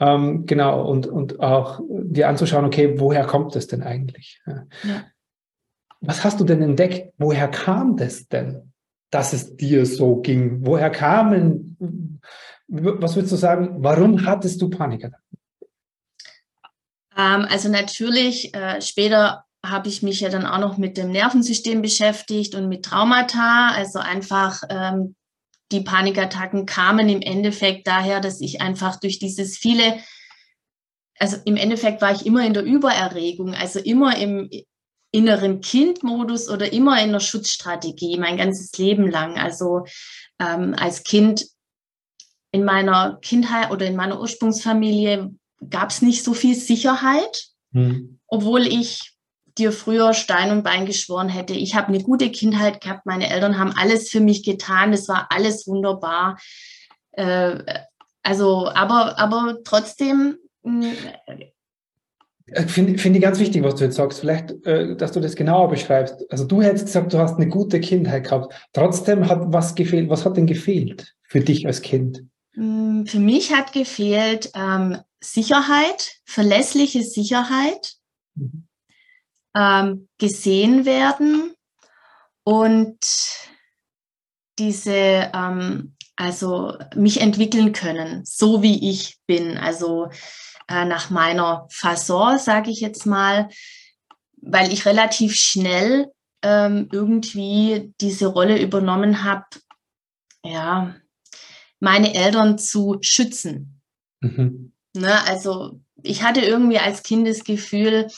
ähm, 0.00 0.46
genau, 0.46 0.88
und, 0.88 1.06
und 1.06 1.40
auch 1.40 1.80
dir 1.88 2.28
anzuschauen, 2.28 2.64
okay, 2.64 2.98
woher 2.98 3.24
kommt 3.26 3.54
das 3.54 3.66
denn 3.66 3.82
eigentlich? 3.82 4.40
Ja. 4.46 4.66
Ja. 4.82 5.04
Was 6.00 6.24
hast 6.24 6.40
du 6.40 6.44
denn 6.44 6.60
entdeckt? 6.60 7.14
Woher 7.16 7.48
kam 7.48 7.96
das 7.96 8.28
denn, 8.28 8.72
dass 9.10 9.32
es 9.32 9.56
dir 9.56 9.86
so 9.86 10.16
ging? 10.16 10.66
Woher 10.66 10.90
kamen, 10.90 12.20
was 12.68 13.16
würdest 13.16 13.32
du 13.32 13.36
sagen, 13.36 13.76
warum 13.78 14.26
hattest 14.26 14.60
du 14.60 14.68
Panikattacken? 14.68 15.38
Ähm, 17.16 17.46
also 17.48 17.68
natürlich, 17.68 18.54
äh, 18.54 18.82
später 18.82 19.44
habe 19.64 19.88
ich 19.88 20.02
mich 20.02 20.20
ja 20.20 20.28
dann 20.28 20.46
auch 20.46 20.58
noch 20.58 20.76
mit 20.76 20.98
dem 20.98 21.10
Nervensystem 21.10 21.80
beschäftigt 21.80 22.54
und 22.54 22.68
mit 22.68 22.84
Traumata. 22.84 23.70
Also 23.74 23.98
einfach 23.98 24.62
ähm, 24.68 25.14
die 25.74 25.80
Panikattacken 25.80 26.66
kamen 26.66 27.08
im 27.08 27.20
Endeffekt 27.20 27.86
daher, 27.86 28.20
dass 28.20 28.40
ich 28.40 28.60
einfach 28.60 28.98
durch 29.00 29.18
dieses 29.18 29.58
viele, 29.58 29.98
also 31.18 31.36
im 31.44 31.56
Endeffekt 31.56 32.00
war 32.00 32.12
ich 32.12 32.24
immer 32.24 32.46
in 32.46 32.54
der 32.54 32.62
Übererregung, 32.62 33.54
also 33.54 33.80
immer 33.80 34.16
im 34.16 34.48
inneren 35.10 35.60
Kindmodus 35.60 36.48
oder 36.48 36.72
immer 36.72 37.02
in 37.02 37.12
der 37.12 37.20
Schutzstrategie 37.20 38.18
mein 38.18 38.36
ganzes 38.36 38.76
Leben 38.78 39.10
lang. 39.10 39.38
Also 39.38 39.84
ähm, 40.40 40.74
als 40.76 41.04
Kind 41.04 41.46
in 42.50 42.64
meiner 42.64 43.18
Kindheit 43.20 43.70
oder 43.70 43.86
in 43.86 43.96
meiner 43.96 44.20
Ursprungsfamilie 44.20 45.30
gab 45.70 45.90
es 45.90 46.02
nicht 46.02 46.24
so 46.24 46.34
viel 46.34 46.54
Sicherheit, 46.54 47.48
hm. 47.72 48.18
obwohl 48.26 48.66
ich 48.66 49.13
dir 49.58 49.72
früher 49.72 50.14
Stein 50.14 50.50
und 50.50 50.64
Bein 50.64 50.86
geschworen 50.86 51.28
hätte. 51.28 51.54
Ich 51.54 51.74
habe 51.74 51.88
eine 51.88 52.02
gute 52.02 52.30
Kindheit 52.30 52.80
gehabt. 52.80 53.06
Meine 53.06 53.30
Eltern 53.30 53.58
haben 53.58 53.72
alles 53.76 54.10
für 54.10 54.20
mich 54.20 54.42
getan. 54.42 54.92
Es 54.92 55.08
war 55.08 55.28
alles 55.30 55.66
wunderbar. 55.66 56.38
Äh, 57.12 57.62
also, 58.22 58.68
aber, 58.68 59.18
aber 59.18 59.58
trotzdem. 59.64 60.38
Ich 62.46 62.70
finde 62.70 62.98
find 62.98 63.16
ich 63.16 63.22
ganz 63.22 63.38
wichtig, 63.38 63.62
was 63.62 63.76
du 63.76 63.84
jetzt 63.84 63.96
sagst. 63.96 64.20
Vielleicht, 64.20 64.66
äh, 64.66 64.96
dass 64.96 65.12
du 65.12 65.20
das 65.20 65.36
genauer 65.36 65.68
beschreibst. 65.68 66.16
Also 66.30 66.44
du 66.44 66.60
hättest 66.60 66.86
gesagt, 66.86 67.12
du 67.12 67.18
hast 67.18 67.36
eine 67.36 67.48
gute 67.48 67.80
Kindheit 67.80 68.24
gehabt. 68.24 68.54
Trotzdem 68.72 69.28
hat 69.28 69.40
was 69.52 69.74
gefehlt. 69.74 70.10
Was 70.10 70.24
hat 70.24 70.36
denn 70.36 70.46
gefehlt 70.46 71.14
für 71.22 71.40
dich 71.40 71.66
als 71.66 71.82
Kind? 71.82 72.24
Mm, 72.54 73.04
für 73.04 73.20
mich 73.20 73.52
hat 73.52 73.72
gefehlt 73.72 74.50
ähm, 74.54 74.98
Sicherheit, 75.22 76.16
verlässliche 76.24 77.02
Sicherheit. 77.02 77.94
Mhm 78.34 78.66
ähm, 79.54 80.08
gesehen 80.18 80.84
werden 80.84 81.54
und 82.44 82.98
diese, 84.58 85.30
ähm, 85.34 85.96
also 86.16 86.76
mich 86.94 87.20
entwickeln 87.20 87.72
können, 87.72 88.24
so 88.24 88.62
wie 88.62 88.90
ich 88.90 89.18
bin. 89.26 89.58
Also 89.58 90.10
äh, 90.68 90.84
nach 90.84 91.10
meiner 91.10 91.66
Fasson, 91.70 92.38
sage 92.38 92.70
ich 92.70 92.80
jetzt 92.80 93.06
mal, 93.06 93.48
weil 94.40 94.72
ich 94.72 94.86
relativ 94.86 95.34
schnell 95.34 96.12
ähm, 96.42 96.88
irgendwie 96.92 97.94
diese 98.00 98.26
Rolle 98.26 98.60
übernommen 98.60 99.24
habe, 99.24 99.46
ja, 100.44 100.94
meine 101.80 102.14
Eltern 102.14 102.58
zu 102.58 102.98
schützen. 103.00 103.82
Mhm. 104.20 104.72
Ne, 104.94 105.26
also 105.26 105.80
ich 106.04 106.22
hatte 106.22 106.40
irgendwie 106.40 106.78
als 106.78 107.02
Kind 107.02 107.26
das 107.26 107.44
Gefühl, 107.44 108.08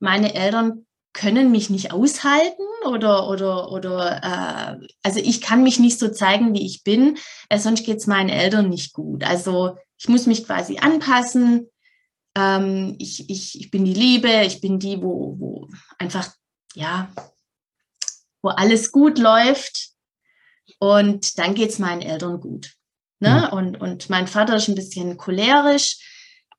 meine 0.00 0.34
Eltern 0.34 0.86
können 1.12 1.50
mich 1.50 1.68
nicht 1.68 1.92
aushalten 1.92 2.62
oder 2.86 3.28
oder 3.28 3.70
oder 3.70 4.80
äh, 4.80 4.86
also 5.02 5.20
ich 5.20 5.42
kann 5.42 5.62
mich 5.62 5.78
nicht 5.78 5.98
so 5.98 6.08
zeigen, 6.08 6.54
wie 6.54 6.64
ich 6.64 6.84
bin, 6.84 7.18
äh, 7.50 7.58
sonst 7.58 7.84
geht 7.84 7.98
es 7.98 8.06
meinen 8.06 8.30
Eltern 8.30 8.70
nicht 8.70 8.94
gut. 8.94 9.22
Also 9.24 9.76
ich 9.98 10.08
muss 10.08 10.26
mich 10.26 10.46
quasi 10.46 10.78
anpassen. 10.78 11.68
Ähm, 12.34 12.96
ich, 12.98 13.28
ich, 13.28 13.60
ich 13.60 13.70
bin 13.70 13.84
die 13.84 13.92
Liebe, 13.92 14.42
ich 14.46 14.62
bin 14.62 14.78
die, 14.78 15.02
wo, 15.02 15.36
wo 15.38 15.68
einfach, 15.98 16.32
ja, 16.74 17.12
wo 18.40 18.48
alles 18.48 18.90
gut 18.90 19.18
läuft 19.18 19.90
und 20.78 21.38
dann 21.38 21.54
geht 21.54 21.70
es 21.70 21.78
meinen 21.78 22.00
Eltern 22.00 22.40
gut. 22.40 22.72
Ne? 23.20 23.48
Mhm. 23.50 23.58
Und, 23.58 23.80
und 23.80 24.10
mein 24.10 24.26
Vater 24.26 24.56
ist 24.56 24.68
ein 24.68 24.74
bisschen 24.74 25.18
cholerisch 25.18 25.98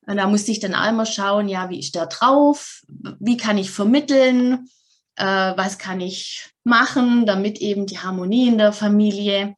und 0.06 0.18
da 0.18 0.28
musste 0.28 0.52
ich 0.52 0.60
dann 0.60 0.76
einmal 0.76 1.06
schauen, 1.06 1.48
ja, 1.48 1.70
wie 1.70 1.80
ist 1.80 1.96
der 1.96 2.08
drauf? 2.08 2.82
Wie 3.20 3.38
kann 3.38 3.58
ich 3.58 3.72
vermitteln? 3.72 4.68
Äh, 5.16 5.26
was 5.26 5.78
kann 5.78 6.02
ich 6.02 6.50
machen, 6.64 7.26
damit 7.26 7.60
eben 7.60 7.86
die 7.86 8.00
Harmonie 8.00 8.48
in 8.48 8.58
der 8.58 8.74
Familie 8.74 9.56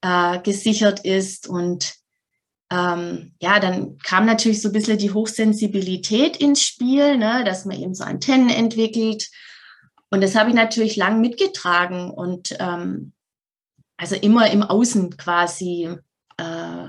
äh, 0.00 0.38
gesichert 0.40 1.04
ist? 1.04 1.46
Und 1.46 1.94
ähm, 2.70 3.34
ja, 3.40 3.60
dann 3.60 3.98
kam 3.98 4.24
natürlich 4.24 4.62
so 4.62 4.68
ein 4.68 4.72
bisschen 4.72 4.98
die 4.98 5.12
Hochsensibilität 5.12 6.36
ins 6.38 6.62
Spiel, 6.62 7.18
ne, 7.18 7.44
dass 7.44 7.64
man 7.64 7.80
eben 7.80 7.94
so 7.94 8.04
Antennen 8.04 8.48
entwickelt. 8.48 9.28
Und 10.10 10.22
das 10.22 10.34
habe 10.34 10.50
ich 10.50 10.56
natürlich 10.56 10.96
lang 10.96 11.20
mitgetragen 11.20 12.10
und 12.10 12.56
ähm, 12.58 13.12
also 13.96 14.16
immer 14.16 14.50
im 14.50 14.62
Außen 14.62 15.16
quasi, 15.16 15.88
äh, 16.36 16.88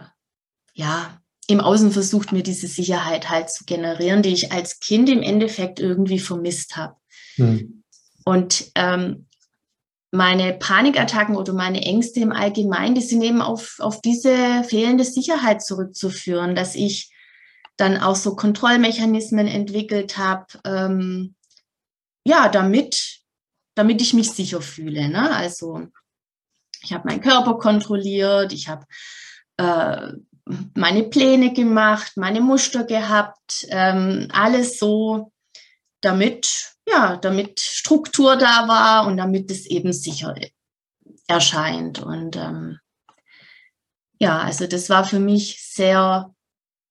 ja, 0.74 1.22
im 1.48 1.60
Außen 1.60 1.92
versucht, 1.92 2.32
mir 2.32 2.44
diese 2.44 2.68
Sicherheit 2.68 3.30
halt 3.30 3.50
zu 3.50 3.66
generieren, 3.66 4.22
die 4.22 4.34
ich 4.34 4.52
als 4.52 4.80
Kind 4.80 5.10
im 5.10 5.22
Endeffekt 5.22 5.80
irgendwie 5.80 6.20
vermisst 6.20 6.76
habe. 6.76 6.96
Hm. 7.36 7.84
Und 8.26 8.72
ähm, 8.76 9.28
meine 10.12 10.54
Panikattacken 10.54 11.36
oder 11.36 11.54
meine 11.54 11.82
Ängste 11.82 12.22
im 12.22 12.32
Allgemeinen, 12.32 12.96
die 12.96 13.02
sind 13.02 13.22
eben 13.22 13.42
auf, 13.42 13.76
auf 13.80 14.02
diese 14.02 14.64
fehlende 14.64 15.04
Sicherheit 15.04 15.64
zurückzuführen, 15.64 16.56
dass 16.56 16.76
ich 16.76 17.12
dann 17.78 17.98
auch 17.98 18.16
so 18.16 18.36
Kontrollmechanismen 18.36 19.48
entwickelt 19.48 20.18
habe, 20.18 20.46
ähm, 20.66 21.36
ja, 22.26 22.50
damit, 22.50 23.20
damit 23.76 24.02
ich 24.02 24.14
mich 24.14 24.32
sicher 24.32 24.62
fühle. 24.62 25.10
Ne? 25.10 25.36
Also 25.36 25.88
ich 26.82 26.94
habe 26.94 27.08
meinen 27.08 27.22
Körper 27.22 27.58
kontrolliert, 27.58 28.54
ich 28.54 28.70
habe 28.70 28.86
äh, 29.58 30.14
meine 30.76 31.04
Pläne 31.04 31.54
gemacht, 31.54 32.14
meine 32.18 32.42
Muster 32.42 32.84
gehabt, 32.84 33.66
ähm, 33.70 34.28
alles 34.32 34.78
so, 34.78 35.32
damit, 36.02 36.76
ja, 36.88 37.18
damit 37.18 37.60
Struktur 37.60 38.36
da 38.38 38.68
war 38.68 39.08
und 39.08 39.18
damit 39.18 39.50
es 39.50 39.66
eben 39.66 39.92
sicher 39.92 40.36
erscheint. 41.28 42.02
Und 42.02 42.36
ähm, 42.36 42.78
ja, 44.20 44.40
also 44.40 44.68
das 44.68 44.90
war 44.90 45.04
für 45.04 45.20
mich 45.20 45.64
sehr 45.64 46.34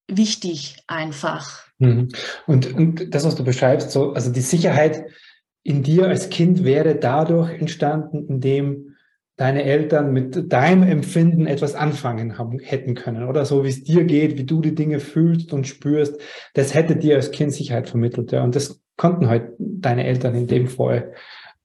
wichtig 0.08 0.76
einfach. 0.86 1.64
Mhm. 1.78 2.08
Und, 2.46 2.72
und 2.74 3.14
das, 3.14 3.24
was 3.24 3.36
du 3.36 3.44
beschreibst, 3.44 3.90
so, 3.90 4.12
also 4.12 4.32
die 4.32 4.40
Sicherheit 4.40 5.04
in 5.62 5.82
dir 5.82 6.08
als 6.08 6.28
Kind 6.28 6.64
wäre 6.64 6.96
dadurch 6.96 7.50
entstanden, 7.58 8.26
indem 8.28 8.93
deine 9.37 9.64
Eltern 9.64 10.12
mit 10.12 10.53
deinem 10.53 10.85
Empfinden 10.85 11.47
etwas 11.47 11.75
anfangen 11.75 12.38
haben, 12.38 12.61
hätten 12.61 12.94
können 12.94 13.25
oder 13.25 13.44
so, 13.44 13.64
wie 13.64 13.68
es 13.68 13.83
dir 13.83 14.05
geht, 14.05 14.38
wie 14.38 14.44
du 14.44 14.61
die 14.61 14.75
Dinge 14.75 15.01
fühlst 15.01 15.53
und 15.53 15.66
spürst, 15.66 16.20
das 16.55 16.75
hätte 16.75 16.97
dir 16.97 17.16
als 17.16 17.33
Kind 17.33 17.53
Sicherheit 17.53 17.88
vermittelt. 17.88 18.31
Ja. 18.33 18.44
Und 18.44 18.55
das 18.55 18.81
konnten 18.97 19.29
halt 19.29 19.53
deine 19.59 20.05
Eltern 20.05 20.35
in 20.35 20.47
dem 20.47 20.68
Fall 20.68 21.14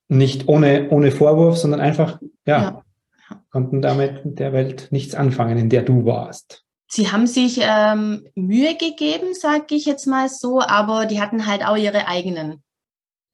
nicht 0.07 0.47
ohne, 0.47 0.89
ohne 0.89 1.11
Vorwurf, 1.11 1.57
sondern 1.57 1.79
einfach, 1.79 2.19
ja, 2.45 2.83
ja. 3.29 3.43
konnten 3.51 3.81
damit 3.81 4.25
mit 4.25 4.39
der 4.39 4.51
Welt 4.53 4.87
nichts 4.89 5.13
anfangen, 5.13 5.59
in 5.59 5.69
der 5.69 5.83
du 5.83 6.05
warst. 6.05 6.63
Sie 6.87 7.11
haben 7.11 7.27
sich 7.27 7.59
ähm, 7.61 8.25
Mühe 8.33 8.75
gegeben, 8.75 9.35
sage 9.39 9.75
ich 9.75 9.85
jetzt 9.85 10.07
mal 10.07 10.27
so, 10.27 10.59
aber 10.59 11.05
die 11.05 11.21
hatten 11.21 11.45
halt 11.45 11.63
auch 11.63 11.77
ihre 11.77 12.07
eigenen 12.07 12.63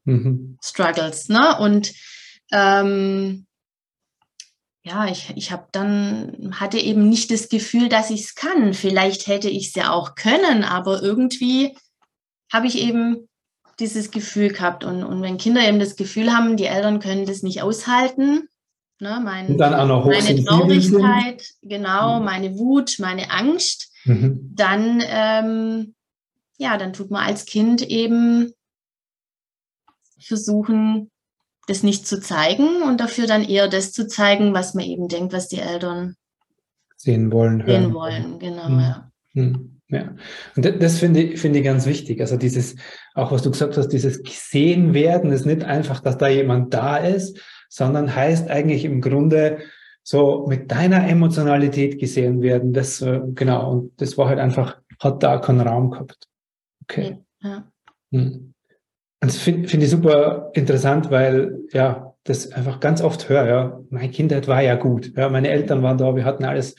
mhm. 0.03 0.57
Struggles. 0.61 1.29
Ne? 1.29 1.57
Und 1.57 1.93
ähm, 2.51 3.45
ja, 4.85 5.07
ich, 5.07 5.33
ich 5.35 5.51
habe 5.51 5.65
dann, 5.71 6.53
hatte 6.59 6.77
eben 6.77 7.09
nicht 7.09 7.31
das 7.31 7.49
Gefühl, 7.49 7.89
dass 7.89 8.11
ich 8.11 8.21
es 8.21 8.35
kann. 8.35 8.75
Vielleicht 8.75 9.25
hätte 9.25 9.49
ich 9.49 9.69
es 9.69 9.75
ja 9.75 9.91
auch 9.91 10.13
können, 10.13 10.63
aber 10.63 11.01
irgendwie 11.01 11.75
habe 12.53 12.67
ich 12.67 12.77
eben 12.77 13.27
dieses 13.79 14.11
Gefühl 14.11 14.49
gehabt. 14.49 14.83
Und, 14.83 15.03
und 15.03 15.23
wenn 15.23 15.39
Kinder 15.39 15.67
eben 15.67 15.79
das 15.79 15.95
Gefühl 15.95 16.31
haben, 16.31 16.55
die 16.55 16.65
Eltern 16.65 16.99
können 16.99 17.25
das 17.25 17.41
nicht 17.41 17.63
aushalten, 17.63 18.47
ne, 18.99 19.19
mein, 19.23 19.57
meine 19.57 20.45
Traurigkeit, 20.45 21.41
sind. 21.41 21.69
genau, 21.69 22.19
mhm. 22.19 22.25
meine 22.25 22.55
Wut, 22.59 22.97
meine 22.99 23.31
Angst, 23.31 23.91
mhm. 24.03 24.51
dann, 24.53 25.03
ähm, 25.07 25.95
ja, 26.59 26.77
dann 26.77 26.93
tut 26.93 27.09
man 27.09 27.25
als 27.25 27.45
Kind 27.45 27.81
eben 27.81 28.53
versuchen, 30.19 31.09
das 31.67 31.83
nicht 31.83 32.07
zu 32.07 32.19
zeigen 32.19 32.83
und 32.83 32.99
dafür 32.99 33.27
dann 33.27 33.43
eher 33.43 33.67
das 33.67 33.91
zu 33.91 34.07
zeigen, 34.07 34.53
was 34.53 34.73
man 34.73 34.85
eben 34.85 35.07
denkt, 35.07 35.33
was 35.33 35.47
die 35.47 35.59
Eltern 35.59 36.15
sehen 36.95 37.31
wollen. 37.31 37.63
Sehen 37.65 37.67
hören. 37.67 37.93
wollen, 37.93 38.39
genau, 38.39 38.67
hm. 38.67 38.79
ja. 38.79 39.11
Hm. 39.33 39.71
Ja, 39.87 40.15
und 40.55 40.65
das, 40.65 40.73
das 40.79 40.97
finde 40.97 41.21
ich, 41.21 41.39
finde 41.39 41.59
ich 41.59 41.65
ganz 41.65 41.85
wichtig. 41.85 42.19
Also 42.19 42.37
dieses, 42.37 42.75
auch 43.13 43.31
was 43.31 43.43
du 43.43 43.51
gesagt 43.51 43.77
hast, 43.77 43.89
dieses 43.89 44.23
gesehen 44.23 44.95
werden 44.95 45.31
ist 45.31 45.45
nicht 45.45 45.63
einfach, 45.63 45.99
dass 45.99 46.17
da 46.17 46.27
jemand 46.27 46.73
da 46.73 46.97
ist, 46.97 47.39
sondern 47.69 48.15
heißt 48.15 48.49
eigentlich 48.49 48.83
im 48.83 48.99
Grunde 48.99 49.59
so 50.01 50.47
mit 50.47 50.71
deiner 50.71 51.07
Emotionalität 51.07 51.99
gesehen 51.99 52.41
werden. 52.41 52.73
Das, 52.73 53.01
äh, 53.01 53.21
genau. 53.35 53.71
Und 53.71 54.01
das 54.01 54.17
war 54.17 54.27
halt 54.27 54.39
einfach, 54.39 54.81
hat 54.99 55.21
da 55.21 55.37
keinen 55.37 55.61
Raum 55.61 55.91
gehabt. 55.91 56.27
Okay. 56.83 57.19
Ja. 57.41 57.71
Hm. 58.11 58.54
Und 59.21 59.31
das 59.31 59.37
finde 59.37 59.67
find 59.67 59.83
ich 59.83 59.89
super 59.89 60.51
interessant, 60.53 61.09
weil, 61.09 61.59
ja, 61.71 62.13
das 62.25 62.51
einfach 62.51 62.79
ganz 62.79 63.01
oft 63.01 63.29
höre, 63.29 63.47
ja, 63.47 63.79
meine 63.89 64.09
Kindheit 64.09 64.47
war 64.47 64.61
ja 64.61 64.75
gut. 64.75 65.15
Ja, 65.15 65.29
meine 65.29 65.49
Eltern 65.49 65.83
waren 65.83 65.97
da, 65.97 66.15
wir 66.15 66.25
hatten 66.25 66.43
alles, 66.43 66.75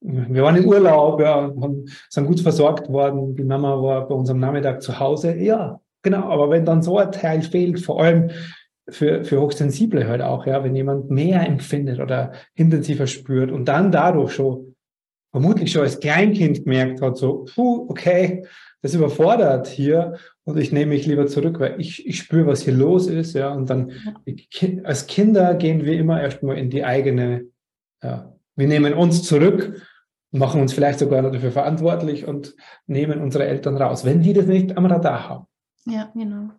wir 0.00 0.42
waren 0.42 0.56
in 0.56 0.66
Urlaub, 0.66 1.20
ja, 1.20 1.52
haben, 1.60 1.84
sind 2.08 2.26
gut 2.26 2.40
versorgt 2.40 2.88
worden. 2.88 3.34
Die 3.34 3.44
Mama 3.44 3.82
war 3.82 4.08
bei 4.08 4.14
uns 4.14 4.30
am 4.30 4.38
Nachmittag 4.38 4.82
zu 4.82 4.98
Hause. 5.00 5.36
Ja, 5.36 5.80
genau. 6.02 6.28
Aber 6.30 6.50
wenn 6.50 6.64
dann 6.64 6.82
so 6.82 6.98
ein 6.98 7.10
Teil 7.10 7.42
fehlt, 7.42 7.80
vor 7.80 8.00
allem 8.00 8.30
für, 8.88 9.24
für 9.24 9.40
Hochsensible 9.40 10.06
halt 10.06 10.22
auch, 10.22 10.46
ja, 10.46 10.62
wenn 10.62 10.76
jemand 10.76 11.10
mehr 11.10 11.44
empfindet 11.46 11.98
oder 11.98 12.32
intensiver 12.54 13.08
spürt 13.08 13.50
und 13.50 13.66
dann 13.66 13.90
dadurch 13.90 14.32
schon, 14.32 14.76
vermutlich 15.32 15.72
schon 15.72 15.82
als 15.82 15.98
Kleinkind 15.98 16.64
gemerkt 16.64 17.02
hat, 17.02 17.16
so, 17.16 17.44
puh, 17.54 17.86
okay, 17.88 18.46
das 18.86 18.94
überfordert 18.94 19.66
hier 19.66 20.16
und 20.44 20.56
ich 20.58 20.70
nehme 20.70 20.94
mich 20.94 21.06
lieber 21.06 21.26
zurück, 21.26 21.58
weil 21.58 21.80
ich, 21.80 22.06
ich 22.06 22.18
spüre, 22.18 22.46
was 22.46 22.62
hier 22.62 22.72
los 22.72 23.08
ist, 23.08 23.34
ja, 23.34 23.50
und 23.50 23.68
dann 23.68 23.92
als 24.84 25.06
Kinder 25.08 25.54
gehen 25.54 25.84
wir 25.84 25.98
immer 25.98 26.22
erstmal 26.22 26.56
in 26.56 26.70
die 26.70 26.84
eigene, 26.84 27.46
ja, 28.02 28.32
wir 28.54 28.68
nehmen 28.68 28.94
uns 28.94 29.24
zurück, 29.24 29.82
machen 30.30 30.60
uns 30.60 30.72
vielleicht 30.72 31.00
sogar 31.00 31.22
dafür 31.22 31.50
verantwortlich 31.50 32.26
und 32.26 32.54
nehmen 32.86 33.20
unsere 33.20 33.46
Eltern 33.46 33.76
raus, 33.76 34.04
wenn 34.04 34.22
die 34.22 34.32
das 34.32 34.46
nicht 34.46 34.76
am 34.76 34.86
Radar 34.86 35.28
haben. 35.28 35.46
Ja, 35.84 36.10
genau. 36.14 36.50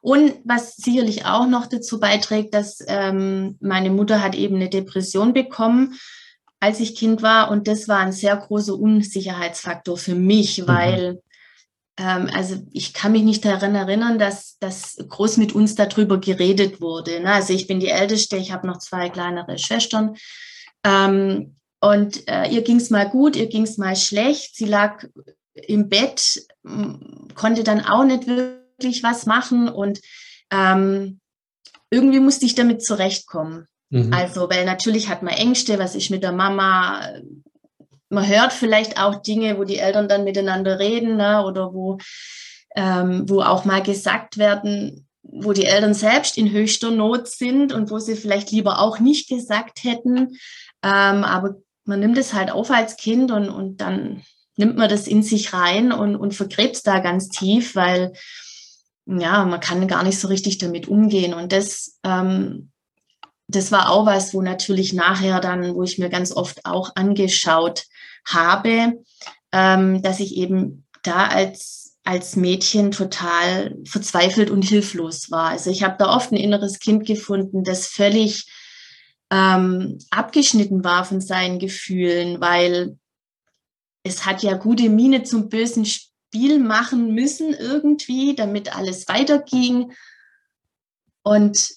Und 0.00 0.34
was 0.44 0.76
sicherlich 0.76 1.24
auch 1.24 1.46
noch 1.46 1.66
dazu 1.66 1.98
beiträgt, 2.00 2.52
dass 2.52 2.78
ähm, 2.88 3.56
meine 3.60 3.90
Mutter 3.90 4.22
hat 4.22 4.34
eben 4.34 4.56
eine 4.56 4.68
Depression 4.68 5.32
bekommen, 5.32 5.94
als 6.60 6.80
ich 6.80 6.96
Kind 6.96 7.22
war. 7.22 7.50
Und 7.50 7.68
das 7.68 7.88
war 7.88 8.00
ein 8.00 8.12
sehr 8.12 8.36
großer 8.36 8.74
Unsicherheitsfaktor 8.74 9.96
für 9.96 10.14
mich, 10.14 10.60
mhm. 10.60 10.68
weil 10.68 11.22
also 11.96 12.56
ich 12.72 12.92
kann 12.92 13.12
mich 13.12 13.22
nicht 13.22 13.44
daran 13.44 13.74
erinnern, 13.74 14.18
dass, 14.18 14.58
dass 14.58 14.96
groß 14.96 15.36
mit 15.36 15.52
uns 15.52 15.74
darüber 15.76 16.18
geredet 16.18 16.80
wurde. 16.80 17.20
Ne? 17.20 17.32
Also 17.32 17.52
ich 17.52 17.66
bin 17.66 17.78
die 17.78 17.88
Älteste, 17.88 18.36
ich 18.36 18.52
habe 18.52 18.66
noch 18.66 18.78
zwei 18.78 19.10
kleinere 19.10 19.58
Schwestern. 19.58 20.16
Ähm, 20.84 21.56
und 21.80 22.28
äh, 22.28 22.48
ihr 22.48 22.62
ging 22.62 22.76
es 22.76 22.90
mal 22.90 23.08
gut, 23.08 23.36
ihr 23.36 23.46
ging 23.46 23.62
es 23.62 23.78
mal 23.78 23.94
schlecht. 23.94 24.56
Sie 24.56 24.64
lag 24.64 25.04
im 25.54 25.88
Bett, 25.88 26.46
konnte 27.34 27.62
dann 27.62 27.84
auch 27.84 28.04
nicht 28.04 28.26
wirklich 28.26 29.02
was 29.02 29.26
machen 29.26 29.68
und 29.68 30.00
ähm, 30.50 31.20
irgendwie 31.90 32.20
musste 32.20 32.46
ich 32.46 32.54
damit 32.54 32.82
zurechtkommen. 32.82 33.66
Mhm. 33.90 34.12
Also, 34.12 34.48
weil 34.50 34.64
natürlich 34.64 35.08
hat 35.08 35.22
man 35.22 35.34
Ängste, 35.34 35.78
was 35.78 35.94
ist 35.94 36.10
mit 36.10 36.22
der 36.22 36.32
Mama, 36.32 37.08
man 38.14 38.26
hört 38.26 38.52
vielleicht 38.52 38.98
auch 38.98 39.16
Dinge, 39.22 39.58
wo 39.58 39.64
die 39.64 39.78
Eltern 39.78 40.08
dann 40.08 40.24
miteinander 40.24 40.78
reden 40.78 41.16
ne, 41.16 41.44
oder 41.44 41.74
wo, 41.74 41.98
ähm, 42.74 43.28
wo 43.28 43.40
auch 43.40 43.64
mal 43.64 43.82
gesagt 43.82 44.38
werden, 44.38 45.06
wo 45.22 45.52
die 45.52 45.66
Eltern 45.66 45.94
selbst 45.94 46.38
in 46.38 46.50
höchster 46.50 46.90
Not 46.90 47.28
sind 47.28 47.72
und 47.72 47.90
wo 47.90 47.98
sie 47.98 48.16
vielleicht 48.16 48.50
lieber 48.50 48.80
auch 48.80 48.98
nicht 48.98 49.28
gesagt 49.28 49.84
hätten. 49.84 50.36
Ähm, 50.82 51.24
aber 51.24 51.56
man 51.84 52.00
nimmt 52.00 52.18
es 52.18 52.32
halt 52.34 52.50
auf 52.50 52.70
als 52.70 52.96
Kind 52.96 53.30
und, 53.30 53.48
und 53.48 53.78
dann 53.78 54.22
nimmt 54.56 54.76
man 54.76 54.88
das 54.88 55.06
in 55.06 55.22
sich 55.22 55.52
rein 55.52 55.92
und, 55.92 56.16
und 56.16 56.34
vergräbt 56.34 56.76
es 56.76 56.82
da 56.82 57.00
ganz 57.00 57.28
tief, 57.28 57.74
weil 57.74 58.12
ja, 59.06 59.44
man 59.44 59.60
kann 59.60 59.86
gar 59.88 60.02
nicht 60.02 60.18
so 60.18 60.28
richtig 60.28 60.58
damit 60.58 60.88
umgehen. 60.88 61.34
Und 61.34 61.52
das 61.52 61.98
ähm, 62.04 62.70
das 63.48 63.72
war 63.72 63.90
auch 63.90 64.06
was, 64.06 64.34
wo 64.34 64.42
natürlich 64.42 64.92
nachher 64.92 65.40
dann, 65.40 65.74
wo 65.74 65.82
ich 65.82 65.98
mir 65.98 66.08
ganz 66.08 66.32
oft 66.32 66.64
auch 66.64 66.92
angeschaut 66.94 67.84
habe, 68.24 69.04
ähm, 69.52 70.02
dass 70.02 70.20
ich 70.20 70.36
eben 70.36 70.84
da 71.02 71.26
als, 71.28 71.96
als 72.04 72.36
Mädchen 72.36 72.90
total 72.90 73.76
verzweifelt 73.84 74.50
und 74.50 74.62
hilflos 74.62 75.30
war. 75.30 75.50
Also 75.50 75.70
ich 75.70 75.82
habe 75.82 75.96
da 75.98 76.14
oft 76.14 76.32
ein 76.32 76.36
inneres 76.36 76.78
Kind 76.78 77.06
gefunden, 77.06 77.64
das 77.64 77.86
völlig 77.86 78.50
ähm, 79.30 79.98
abgeschnitten 80.10 80.84
war 80.84 81.04
von 81.04 81.20
seinen 81.20 81.58
Gefühlen, 81.58 82.40
weil 82.40 82.98
es 84.02 84.26
hat 84.26 84.42
ja 84.42 84.54
gute 84.54 84.88
Miene 84.88 85.22
zum 85.22 85.48
bösen 85.48 85.86
Spiel 85.86 86.58
machen 86.58 87.14
müssen 87.14 87.54
irgendwie, 87.54 88.34
damit 88.34 88.76
alles 88.76 89.08
weiterging. 89.08 89.92
Und 91.22 91.70